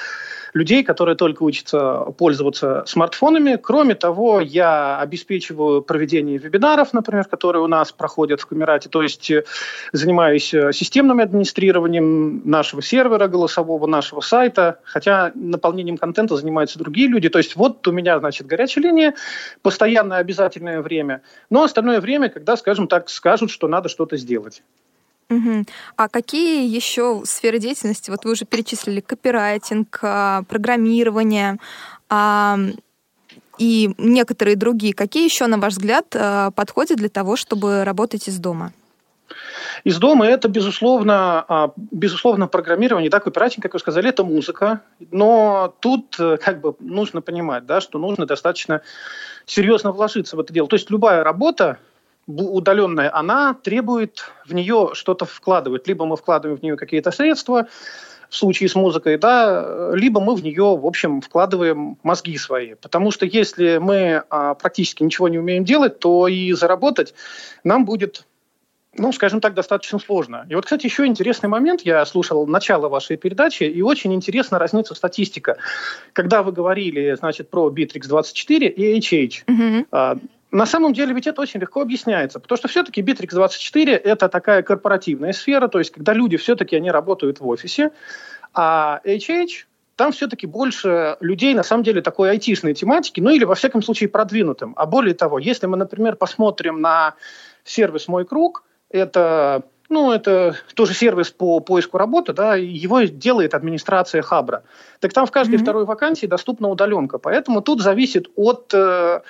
[0.54, 3.56] людей, которые только учатся пользоваться смартфонами.
[3.56, 9.30] Кроме того, я обеспечиваю проведение вебинаров, например, которые у нас проходят в Камерате, то есть
[9.30, 9.44] э,
[9.92, 17.28] занимаюсь э, системным администрированием нашего сервера голосового, нашего сайта, хотя наполнением контента занимаются другие люди.
[17.28, 19.14] То есть вот у меня, значит, горячая линия,
[19.62, 24.62] постоянное обязательное время, но остальное время, когда, скажем так, скажут, что надо что-то сделать.
[25.32, 25.64] Угу.
[25.96, 31.56] А какие еще сферы деятельности, вот вы уже перечислили, копирайтинг, а, программирование
[32.10, 32.58] а,
[33.58, 38.38] и некоторые другие, какие еще, на ваш взгляд, а, подходят для того, чтобы работать из
[38.38, 38.72] дома?
[39.84, 46.16] Из дома это, безусловно, безусловно, программирование, да, копирайтинг, как вы сказали, это музыка, но тут
[46.20, 48.82] э, как бы нужно понимать, да, что нужно достаточно
[49.46, 50.68] серьезно вложиться в это дело.
[50.68, 51.78] То есть любая работа,
[52.26, 55.86] удаленная, она требует в нее что-то вкладывать.
[55.88, 57.66] Либо мы вкладываем в нее какие-то средства,
[58.28, 62.74] в случае с музыкой, да, либо мы в нее, в общем, вкладываем мозги свои.
[62.74, 67.14] Потому что если мы а, практически ничего не умеем делать, то и заработать
[67.62, 68.26] нам будет
[68.94, 70.44] ну, скажем так, достаточно сложно.
[70.50, 71.80] И вот, кстати, еще интересный момент.
[71.80, 75.56] Я слушал начало вашей передачи, и очень интересно разнится статистика.
[76.12, 80.20] Когда вы говорили, значит, про Bittrex 24 и HH, mm-hmm.
[80.52, 85.32] На самом деле ведь это очень легко объясняется, потому что все-таки Bittrex24– это такая корпоративная
[85.32, 87.90] сфера, то есть когда люди все-таки они работают в офисе,
[88.52, 89.64] а HH
[89.96, 94.10] там все-таки больше людей, на самом деле, такой айтишной тематики, ну или, во всяком случае,
[94.10, 94.74] продвинутым.
[94.76, 97.14] А более того, если мы, например, посмотрим на
[97.64, 104.22] сервис «Мой круг», это ну, это тоже сервис по поиску работы, да, его делает администрация
[104.22, 104.62] Хабра.
[105.00, 105.62] Так там в каждой mm-hmm.
[105.62, 107.18] второй вакансии доступна удаленка.
[107.18, 109.20] Поэтому тут зависит от э,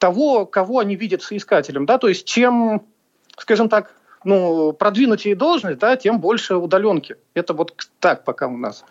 [0.00, 2.82] того, кого они видят соискателем, да, то есть чем,
[3.36, 3.94] скажем так,
[4.24, 7.16] ну, продвинутее должность, да, тем больше удаленки.
[7.34, 8.84] Это вот так пока у нас.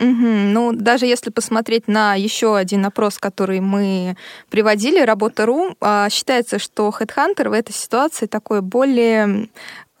[0.00, 0.06] Угу.
[0.54, 4.16] Ну, даже если посмотреть на еще один опрос, который мы
[4.48, 9.48] приводили, Работа.ру, а, считается, что HeadHunter в этой ситуации такой более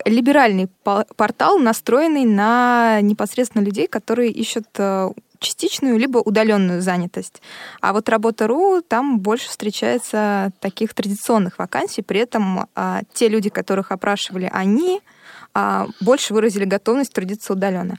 [0.04, 0.68] либеральный
[1.16, 7.42] портал, настроенный на непосредственно людей, которые ищут э, частичную либо удаленную занятость.
[7.80, 13.92] А вот работа.ру, там больше встречается таких традиционных вакансий, при этом а, те люди, которых
[13.92, 15.00] опрашивали, они
[15.54, 17.98] а, больше выразили готовность трудиться удаленно.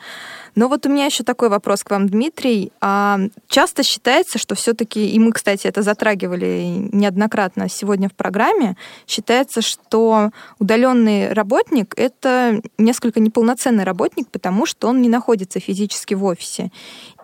[0.55, 2.71] Но вот у меня еще такой вопрос к вам, Дмитрий.
[2.81, 8.75] А, часто считается, что все-таки, и мы, кстати, это затрагивали неоднократно сегодня в программе,
[9.07, 16.23] считается, что удаленный работник— это несколько неполноценный работник, потому что он не находится физически в
[16.25, 16.71] офисе.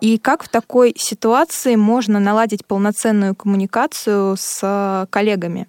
[0.00, 5.66] И как в такой ситуации можно наладить полноценную коммуникацию с коллегами?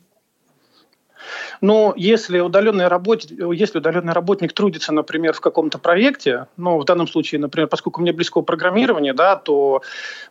[1.62, 3.26] Но если удаленный, работ...
[3.30, 8.14] если удаленный работник трудится, например, в каком-то проекте, ну, в данном случае, например, поскольку мне
[8.14, 9.82] близко программирование, да, то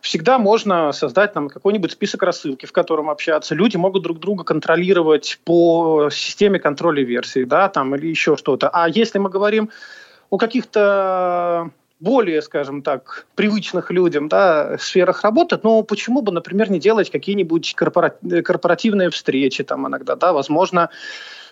[0.01, 3.55] всегда можно создать там какой-нибудь список рассылки, в котором общаться.
[3.55, 8.69] Люди могут друг друга контролировать по системе контроля версий, да, там, или еще что-то.
[8.69, 9.69] А если мы говорим
[10.29, 16.79] о каких-то более, скажем так, привычных людям да, сферах работы, но почему бы, например, не
[16.79, 20.89] делать какие-нибудь корпоративные встречи там иногда, да, возможно,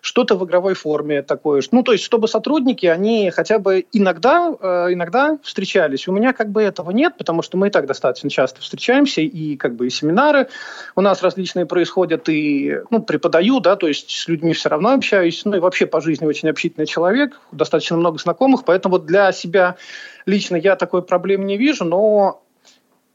[0.06, 1.64] что-то в игровой форме такое.
[1.72, 6.08] Ну, то есть, чтобы сотрудники, они хотя бы иногда, э, иногда встречались.
[6.08, 9.56] У меня как бы этого нет, потому что мы и так достаточно часто встречаемся, и
[9.56, 10.48] как бы и семинары
[10.96, 15.43] у нас различные происходят, и ну, преподаю, да, то есть с людьми все равно общаюсь,
[15.43, 19.76] ну и вообще по жизни очень общительный человек, достаточно много знакомых, поэтому для себя
[20.26, 22.41] лично я такой проблемы не вижу, но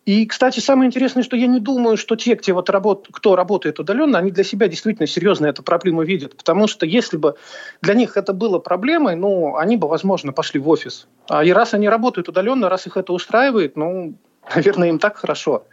[0.06, 3.78] и, кстати, самое интересное, что я не думаю, что те, кто, вот работ, кто работает
[3.78, 6.36] удаленно, они для себя действительно серьезно эту проблему видят.
[6.36, 7.36] Потому что если бы
[7.82, 11.06] для них это было проблемой, ну, они бы, возможно, пошли в офис.
[11.28, 14.14] А и раз они работают удаленно, раз их это устраивает, ну,
[14.54, 15.64] наверное, им так хорошо.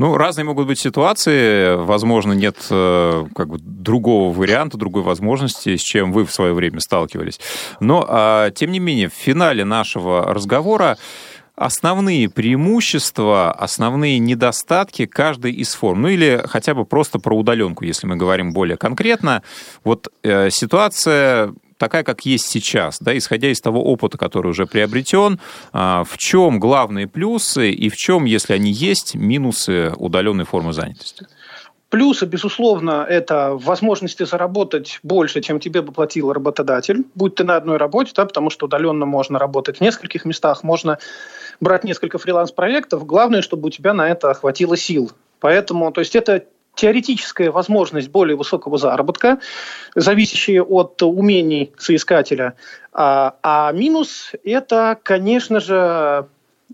[0.00, 1.76] Ну, разные могут быть ситуации.
[1.76, 6.80] Возможно, нет э, как бы другого варианта, другой возможности, с чем вы в свое время
[6.80, 7.38] сталкивались.
[7.80, 10.96] Но, а, тем не менее, в финале нашего разговора
[11.54, 16.00] основные преимущества, основные недостатки каждой из форм.
[16.00, 19.42] Ну или хотя бы просто про удаленку, если мы говорим более конкретно.
[19.84, 25.40] Вот э, ситуация такая, как есть сейчас, да, исходя из того опыта, который уже приобретен,
[25.72, 31.26] э, в чем главные плюсы и в чем, если они есть, минусы удаленной формы занятости?
[31.88, 37.78] Плюсы, безусловно, это возможности заработать больше, чем тебе бы платил работодатель, будь ты на одной
[37.78, 40.98] работе, да, потому что удаленно можно работать в нескольких местах, можно
[41.60, 43.04] брать несколько фриланс-проектов.
[43.06, 45.10] Главное, чтобы у тебя на это хватило сил.
[45.40, 46.44] Поэтому, то есть это
[46.80, 49.38] теоретическая возможность более высокого заработка,
[49.94, 52.54] зависящая от умений соискателя.
[52.92, 56.26] А, а минус– это, конечно же,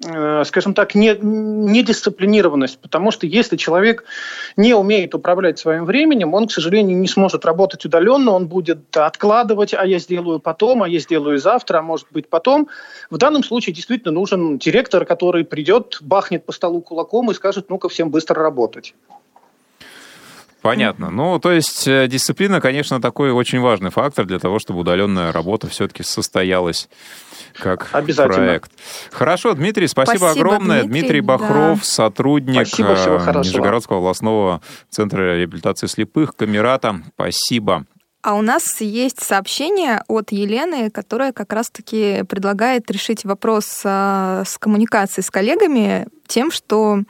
[0.05, 4.05] Э, скажем так, не, недисциплинированность, потому что если человек
[4.57, 9.73] не умеет управлять своим временем, он, к сожалению, не сможет работать удаленно, он будет откладывать,
[9.73, 12.69] а я сделаю потом, а я сделаю завтра, а может быть потом.
[13.09, 17.89] В данном случае действительно нужен директор, который придет, бахнет по столу кулаком и скажет, ну-ка
[17.89, 18.95] всем быстро работать.
[20.63, 21.11] Понятно.
[21.11, 25.69] Ну, то есть э, дисциплина, конечно, такой очень важный фактор для того, чтобы удаленная работа
[25.69, 26.89] все-таки состоялась
[27.55, 28.73] как проект.
[29.13, 30.83] Хорошо, Дмитрий, спасибо, спасибо огромное.
[30.83, 31.85] Дмитрий, Дмитрий Бахров, да.
[31.85, 37.01] сотрудник спасибо, э, Нижегородского областного центра реабилитации слепых Камерата.
[37.15, 37.87] Спасибо.
[38.23, 44.59] А у нас есть сообщение от Елены, которая как раз-таки предлагает решить вопрос э, с
[44.59, 47.03] коммуникацией с коллегами тем, что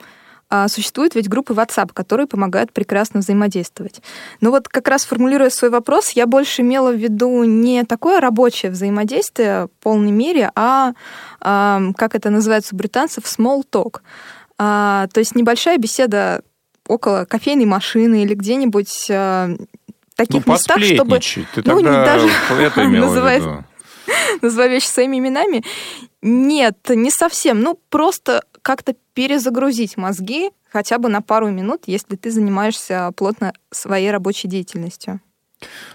[0.48, 4.00] а, существуют ведь группы WhatsApp, которые помогают прекрасно взаимодействовать.
[4.40, 8.70] Но вот как раз формулируя свой вопрос, я больше имела в виду не такое рабочее
[8.70, 10.92] взаимодействие в полной мере, а,
[11.40, 14.00] а как это называется у британцев, small talk.
[14.58, 16.42] А, то есть небольшая беседа
[16.86, 19.50] около кофейной машины или где-нибудь а,
[20.16, 21.18] таких ну, местах, чтобы...
[21.18, 22.28] Ты ну, не даже
[22.60, 23.42] это называть,
[24.42, 25.64] называя вещи своими именами.
[26.22, 27.60] Нет, не совсем.
[27.60, 34.10] Ну, просто как-то перезагрузить мозги хотя бы на пару минут, если ты занимаешься плотно своей
[34.10, 35.20] рабочей деятельностью.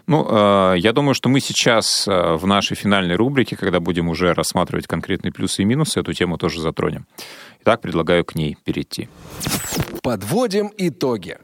[0.08, 4.34] Ну, э, я думаю, что мы сейчас э, в нашей финальной рубрике, когда будем уже
[4.34, 7.08] рассматривать конкретные плюсы и минусы, эту тему тоже затронем.
[7.60, 9.10] Итак, предлагаю к ней перейти.
[10.02, 11.40] Подводим итоги.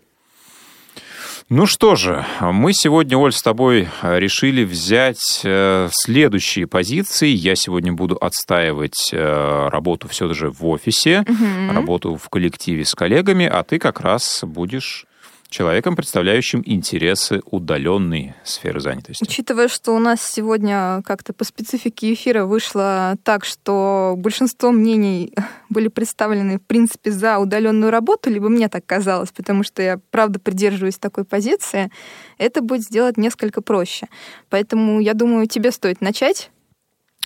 [1.50, 7.30] Ну что же, мы сегодня, Оль, с тобой э, решили взять э, следующие позиции.
[7.30, 11.74] Я сегодня буду отстаивать э, работу все же в офисе, угу.
[11.74, 15.06] работу в коллективе с коллегами, а ты как раз будешь
[15.50, 19.24] человеком, представляющим интересы удаленной сферы занятости.
[19.24, 25.34] Учитывая, что у нас сегодня как-то по специфике эфира вышло так, что большинство мнений
[25.70, 30.40] были представлены, в принципе, за удаленную работу, либо мне так казалось, потому что я, правда,
[30.40, 31.92] придерживаюсь такой позиции,
[32.38, 34.08] это будет сделать несколько проще.
[34.50, 36.52] Поэтому, я думаю, тебе стоит начать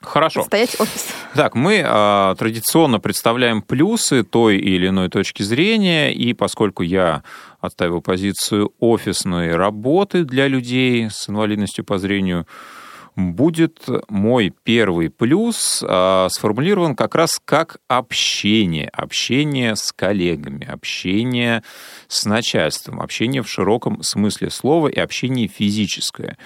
[0.01, 0.43] Хорошо.
[0.43, 1.07] Стоять офис.
[1.35, 7.23] Так, мы э, традиционно представляем плюсы той или иной точки зрения, и поскольку я
[7.59, 12.47] отстаиваю позицию офисной работы для людей с инвалидностью по зрению,
[13.15, 18.89] будет мой первый плюс э, сформулирован как раз как общение.
[18.89, 21.63] Общение с коллегами, общение
[22.07, 26.37] с начальством, общение в широком смысле слова и общение физическое.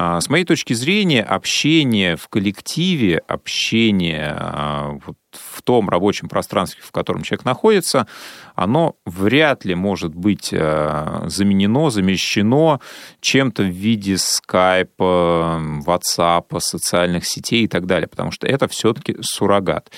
[0.00, 6.82] А, с моей точки зрения, общение в коллективе, общение а, вот в том рабочем пространстве,
[6.84, 8.06] в котором человек находится,
[8.54, 12.80] оно вряд ли может быть а, заменено, замещено
[13.20, 19.90] чем-то в виде скайпа, WhatsApp, социальных сетей и так далее, потому что это все-таки суррогат.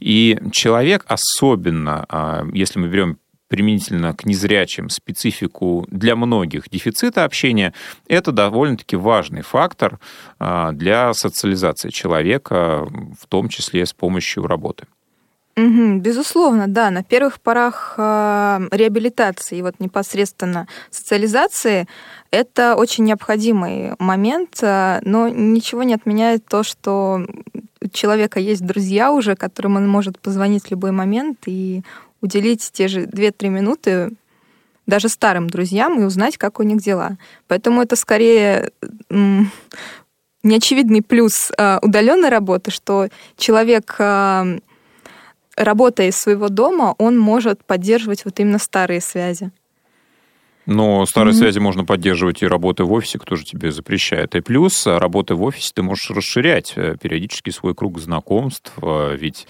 [0.00, 3.18] И человек, особенно если мы берем
[3.48, 7.72] применительно к незрячим специфику для многих дефицита общения,
[8.08, 9.98] это довольно-таки важный фактор
[10.38, 12.86] а, для социализации человека,
[13.18, 14.86] в том числе с помощью работы.
[15.56, 16.90] Безусловно, да.
[16.90, 21.88] На первых порах э, реабилитации, вот непосредственно социализации,
[22.30, 27.22] это очень необходимый момент, э, но ничего не отменяет то, что
[27.80, 31.82] у человека есть друзья уже, которым он может позвонить в любой момент и
[32.20, 34.10] уделить те же 2-3 минуты
[34.86, 37.18] даже старым друзьям и узнать, как у них дела.
[37.48, 38.70] Поэтому это скорее
[40.42, 44.58] неочевидный плюс э, удаленной работы, что человек э,
[45.56, 49.50] работая из своего дома, он может поддерживать вот именно старые связи.
[50.66, 51.38] Но старые mm-hmm.
[51.38, 54.34] связи можно поддерживать и работая в офисе, кто же тебе запрещает.
[54.34, 59.14] И плюс, а, работая в офисе, ты можешь расширять э, периодически свой круг знакомств, а,
[59.14, 59.46] ведь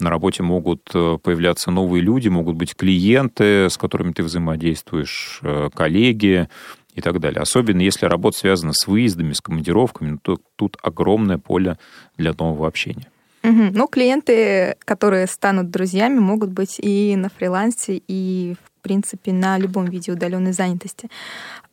[0.00, 5.68] на работе могут э, появляться новые люди, могут быть клиенты, с которыми ты взаимодействуешь, э,
[5.74, 6.48] коллеги
[6.94, 7.42] и так далее.
[7.42, 11.76] Особенно если работа связана с выездами, с командировками, то тут огромное поле
[12.16, 13.08] для нового общения.
[13.46, 13.70] Угу.
[13.74, 19.86] Ну, клиенты, которые станут друзьями, могут быть и на фрилансе, и, в принципе, на любом
[19.86, 21.10] виде удаленной занятости.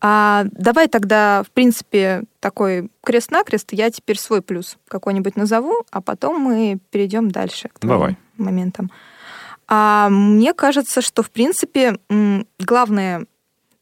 [0.01, 6.41] А давай тогда, в принципе, такой крест-накрест, я теперь свой плюс какой-нибудь назову, а потом
[6.41, 8.17] мы перейдем дальше к твоим давай.
[8.37, 8.91] моментам.
[9.67, 11.97] А мне кажется, что, в принципе,
[12.59, 13.25] главное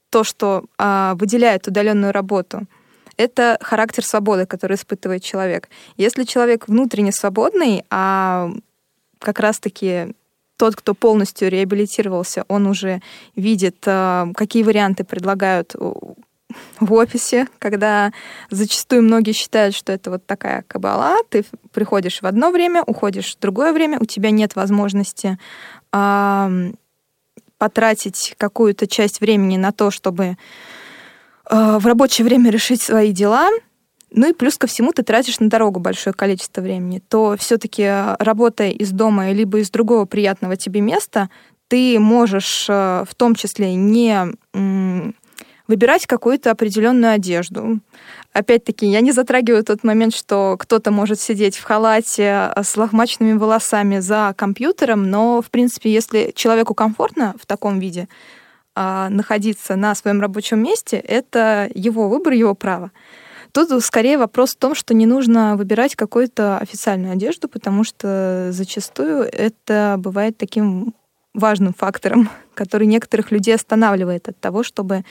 [0.09, 2.63] то, что а, выделяет удаленную работу—
[3.17, 5.69] это характер свободы, который испытывает человек.
[5.95, 8.51] Если человек внутренне свободный, а
[9.19, 10.15] как раз-таки
[10.57, 13.01] тот, кто полностью реабилитировался, он уже
[13.35, 15.75] видит, э, какие варианты предлагают
[16.79, 18.11] в офисе, когда
[18.49, 23.39] зачастую многие считают, что это вот такая кабала, ты приходишь в одно время, уходишь в
[23.39, 25.37] другое время, у тебя нет возможности
[25.93, 26.71] э,
[27.57, 30.37] потратить какую-то часть времени на то, чтобы
[31.51, 33.49] Э, в рабочее время решить свои дела,
[34.13, 38.15] ну и плюс ко всему ты тратишь на дорогу большое количество времени, то все-таки э,
[38.19, 41.29] работая из дома либо из другого приятного тебе места,
[41.67, 44.33] ты можешь э, в том числе не
[45.67, 47.79] выбирать какую-то определенную одежду.
[48.33, 53.99] Опять-таки, я не затрагиваю тот момент, что кто-то может сидеть в халате с лохмачными волосами
[53.99, 58.09] за компьютером, но, в принципе, если человеку комфортно в таком виде,
[58.75, 62.91] а, находиться на своем рабочем месте, это его выбор, его право.
[63.51, 69.23] Тут скорее вопрос в том, что не нужно выбирать какую-то официальную одежду, потому что зачастую
[69.23, 70.93] это бывает таким
[71.33, 75.03] важным фактором, который некоторых людей останавливает от того, чтобы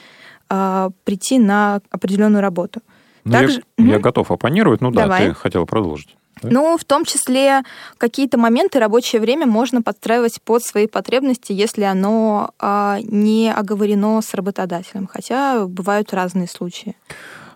[0.49, 2.81] э, прийти на определенную работу.
[3.25, 3.63] Ну, Также...
[3.77, 5.27] я, я готов оппонировать, ну Давай.
[5.27, 6.17] да, ты хотела продолжить.
[6.43, 7.63] Ну, в том числе
[7.99, 14.33] какие-то моменты рабочее время можно подстраивать под свои потребности, если оно а, не оговорено с
[14.33, 15.07] работодателем.
[15.07, 16.97] Хотя бывают разные случаи.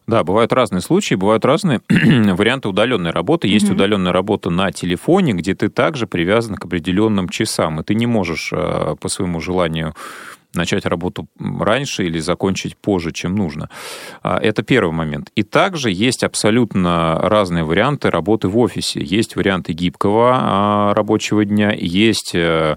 [0.07, 3.49] Да, бывают разные случаи, бывают разные варианты удаленной работы.
[3.49, 3.73] Есть mm-hmm.
[3.73, 8.51] удаленная работа на телефоне, где ты также привязан к определенным часам, и ты не можешь
[8.53, 9.95] а, по своему желанию
[10.55, 13.71] начать работу раньше или закончить позже, чем нужно.
[14.23, 15.31] А, это первый момент.
[15.35, 19.01] И также есть абсолютно разные варианты работы в офисе.
[19.03, 22.77] Есть варианты гибкого а, рабочего дня, есть э,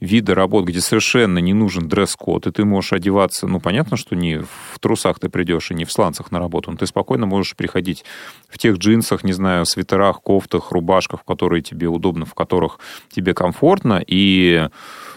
[0.00, 4.38] виды работ, где совершенно не нужен дресс-код, и ты можешь одеваться, ну, понятно, что не
[4.38, 8.04] в трусах ты придешь и не в сланцах на работу, но ты спокойно можешь приходить
[8.48, 12.78] в тех джинсах, не знаю, свитерах, кофтах, рубашках, которые тебе удобно, в которых
[13.10, 14.68] тебе комфортно, и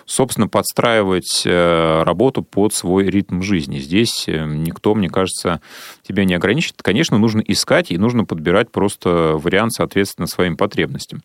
[0.05, 3.79] собственно, подстраивать э, работу под свой ритм жизни.
[3.79, 5.61] Здесь э, никто, мне кажется,
[6.01, 6.75] тебя не ограничит.
[6.82, 11.21] Конечно, нужно искать и нужно подбирать просто вариант соответственно своим потребностям.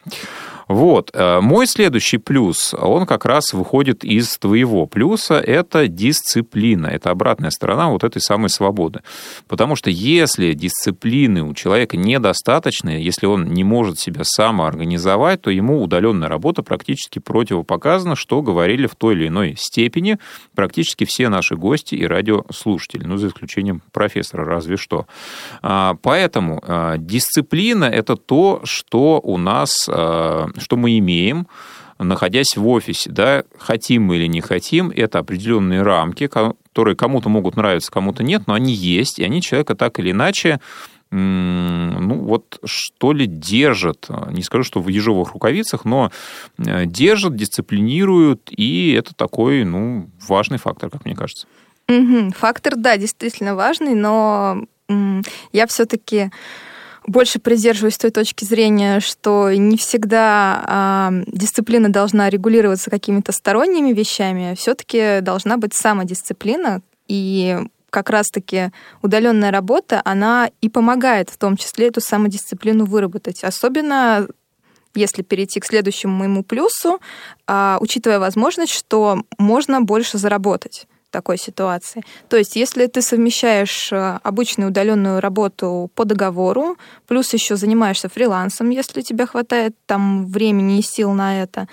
[0.68, 1.10] Вот.
[1.14, 6.86] Э, мой следующий плюс, он как раз выходит из твоего плюса, это дисциплина.
[6.86, 9.00] Это обратная сторона вот этой самой свободы.
[9.46, 15.82] Потому что если дисциплины у человека недостаточно, если он не может себя самоорганизовать, то ему
[15.82, 20.18] удаленная работа практически противопоказана, что говорили в той или иной степени
[20.54, 25.06] практически все наши гости и радиослушатели, ну, за исключением профессора, разве что.
[25.62, 31.46] А, поэтому а, дисциплина– это то, что у нас а, что мы имеем,
[31.98, 37.56] находясь в офисе, да, хотим мы или не хотим, это определенные рамки, которые кому-то могут
[37.56, 40.60] нравиться, кому-то нет, но они есть, и они человека так или иначе
[41.10, 46.10] ну вот что ли держат, не скажу, что в ежовых рукавицах, но
[46.58, 51.46] э, держат, дисциплинируют, и это такой, ну, важный фактор, как мне кажется.
[52.38, 54.64] Фактор, да, действительно важный, но
[55.52, 56.30] я все-таки
[57.06, 64.52] больше придерживаюсь той точки зрения, что не всегда э, дисциплина должна регулироваться какими-то сторонними вещами,
[64.52, 66.82] а все-таки должна быть самодисциплина.
[67.08, 67.58] И
[67.90, 73.44] как раз-таки удаленная работа, она и помогает в том числе эту самодисциплину выработать.
[73.44, 74.26] Особенно
[74.94, 77.00] если перейти к следующему моему плюсу,
[77.46, 82.02] а, учитывая возможность, что можно больше заработать такой ситуации.
[82.28, 86.76] То есть, если ты совмещаешь э, обычную удаленную работу по договору,
[87.06, 91.68] плюс еще занимаешься фрилансом, если у тебя хватает там времени и сил на это,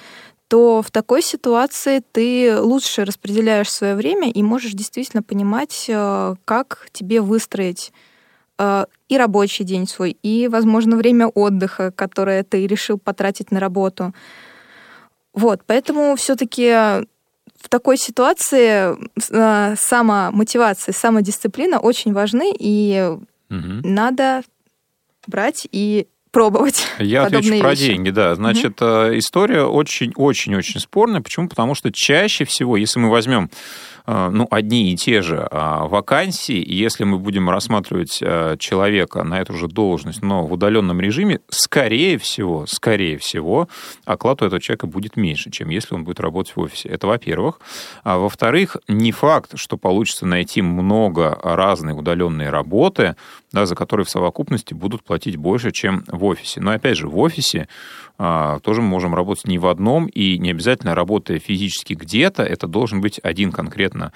[0.47, 6.87] то в такой ситуации ты лучше распределяешь свое время и можешь действительно понимать, э, как
[6.91, 7.91] тебе выстроить
[8.59, 14.13] э, и рабочий день свой, и, возможно, время отдыха, которое ты решил потратить на работу.
[15.33, 17.05] Вот, поэтому все-таки
[17.63, 18.95] в такой ситуации
[19.31, 23.17] э, самомотивация, самодисциплина очень важны, и угу.
[23.83, 24.43] надо
[25.25, 26.85] брать и пробовать.
[26.99, 27.85] Я отвечу про вещи.
[27.85, 28.35] деньги, да.
[28.35, 29.17] Значит, угу.
[29.17, 31.21] история очень-очень-очень спорная.
[31.21, 31.47] Почему?
[31.47, 33.49] Потому что чаще всего, если мы возьмем
[34.05, 39.53] ну, одни и те же а, вакансии, если мы будем рассматривать э, человека на эту
[39.53, 43.69] же должность, но в удаленном режиме, скорее всего, скорее всего,
[44.05, 46.89] оклад у этого человека будет меньше, чем если он будет работать в офисе.
[46.89, 47.61] Это во-первых.
[48.03, 53.15] А во-вторых, не факт, что получится найти много разной удаленной работы,
[53.53, 56.59] да, за которые в совокупности будут платить больше, чем в офисе.
[56.59, 57.69] Но опять же, в офисе
[58.17, 62.67] а, тоже мы можем работать не в одном, и не обязательно работая физически где-то, это
[62.67, 64.11] должен быть один конкретно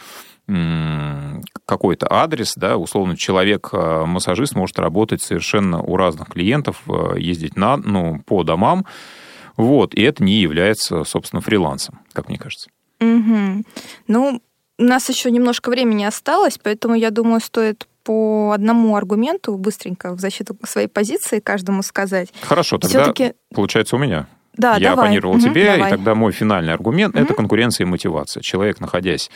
[1.65, 7.75] какой-то адрес, да, условно, человек-массажист а, может работать совершенно у разных клиентов, а, ездить на,
[7.75, 8.85] ну, по домам,
[9.57, 12.69] вот, и это не является, собственно, фрилансом, как мне кажется.
[13.01, 13.63] Угу.
[14.07, 14.41] Ну,
[14.79, 20.19] у нас еще немножко времени осталось, поэтому, я думаю, стоит по одному аргументу быстренько в
[20.21, 22.29] защиту своей позиции каждому сказать.
[22.41, 23.33] Хорошо, тогда Все-таки...
[23.53, 24.27] получается у меня.
[24.53, 25.07] Да, Я давай.
[25.07, 25.87] оппонировал угу, тебе, давай.
[25.87, 27.21] и тогда мой финальный аргумент угу.
[27.21, 28.41] это конкуренция и мотивация.
[28.41, 29.29] Человек, находясь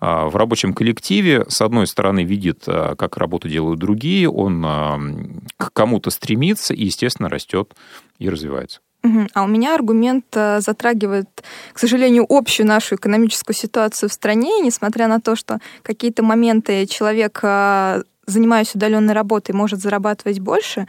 [0.00, 4.98] а, в рабочем коллективе, с одной стороны, видит, а, как работу делают другие, он а,
[5.58, 7.74] к кому-то стремится и, естественно, растет
[8.18, 8.80] и развивается.
[9.34, 11.28] А у меня аргумент затрагивает,
[11.74, 17.38] к сожалению, общую нашу экономическую ситуацию в стране, несмотря на то, что какие-то моменты человек
[18.26, 20.86] занимаясь удаленной работой, может зарабатывать больше,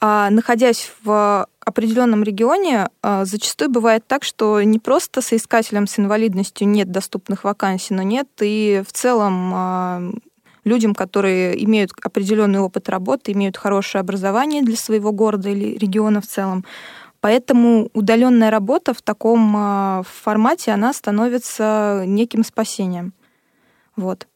[0.00, 6.66] а находясь в определенном регионе, а, зачастую бывает так, что не просто соискателям с инвалидностью
[6.66, 10.02] нет доступных вакансий, но нет и в целом а,
[10.64, 16.26] людям, которые имеют определенный опыт работы, имеют хорошее образование для своего города или региона в
[16.26, 16.64] целом.
[17.20, 23.12] Поэтому удаленная работа в таком а, формате, она становится неким спасением.
[23.96, 24.26] Вот.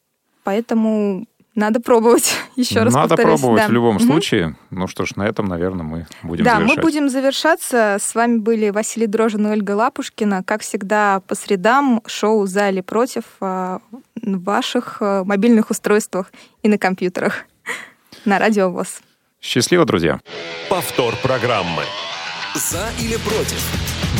[0.43, 1.25] Поэтому
[1.55, 3.39] надо пробовать еще раз Надо повторюсь.
[3.39, 3.67] пробовать да.
[3.69, 4.05] в любом угу.
[4.05, 4.55] случае.
[4.69, 6.77] Ну что ж, на этом, наверное, мы будем да, завершать.
[6.77, 7.97] мы будем завершаться.
[7.99, 10.43] С вами были Василий Дрожин и Ольга Лапушкина.
[10.43, 13.81] Как всегда, по средам шоу «За или против» в
[14.21, 16.31] ваших э, мобильных устройствах
[16.61, 17.45] и на компьютерах
[18.25, 19.01] на Радио ВОЗ.
[19.41, 20.19] Счастливо, друзья.
[20.69, 21.83] Повтор программы.
[22.55, 23.61] «За или против»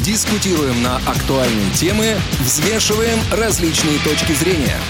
[0.04, 4.78] Дискутируем на актуальные темы, взвешиваем различные точки зрения–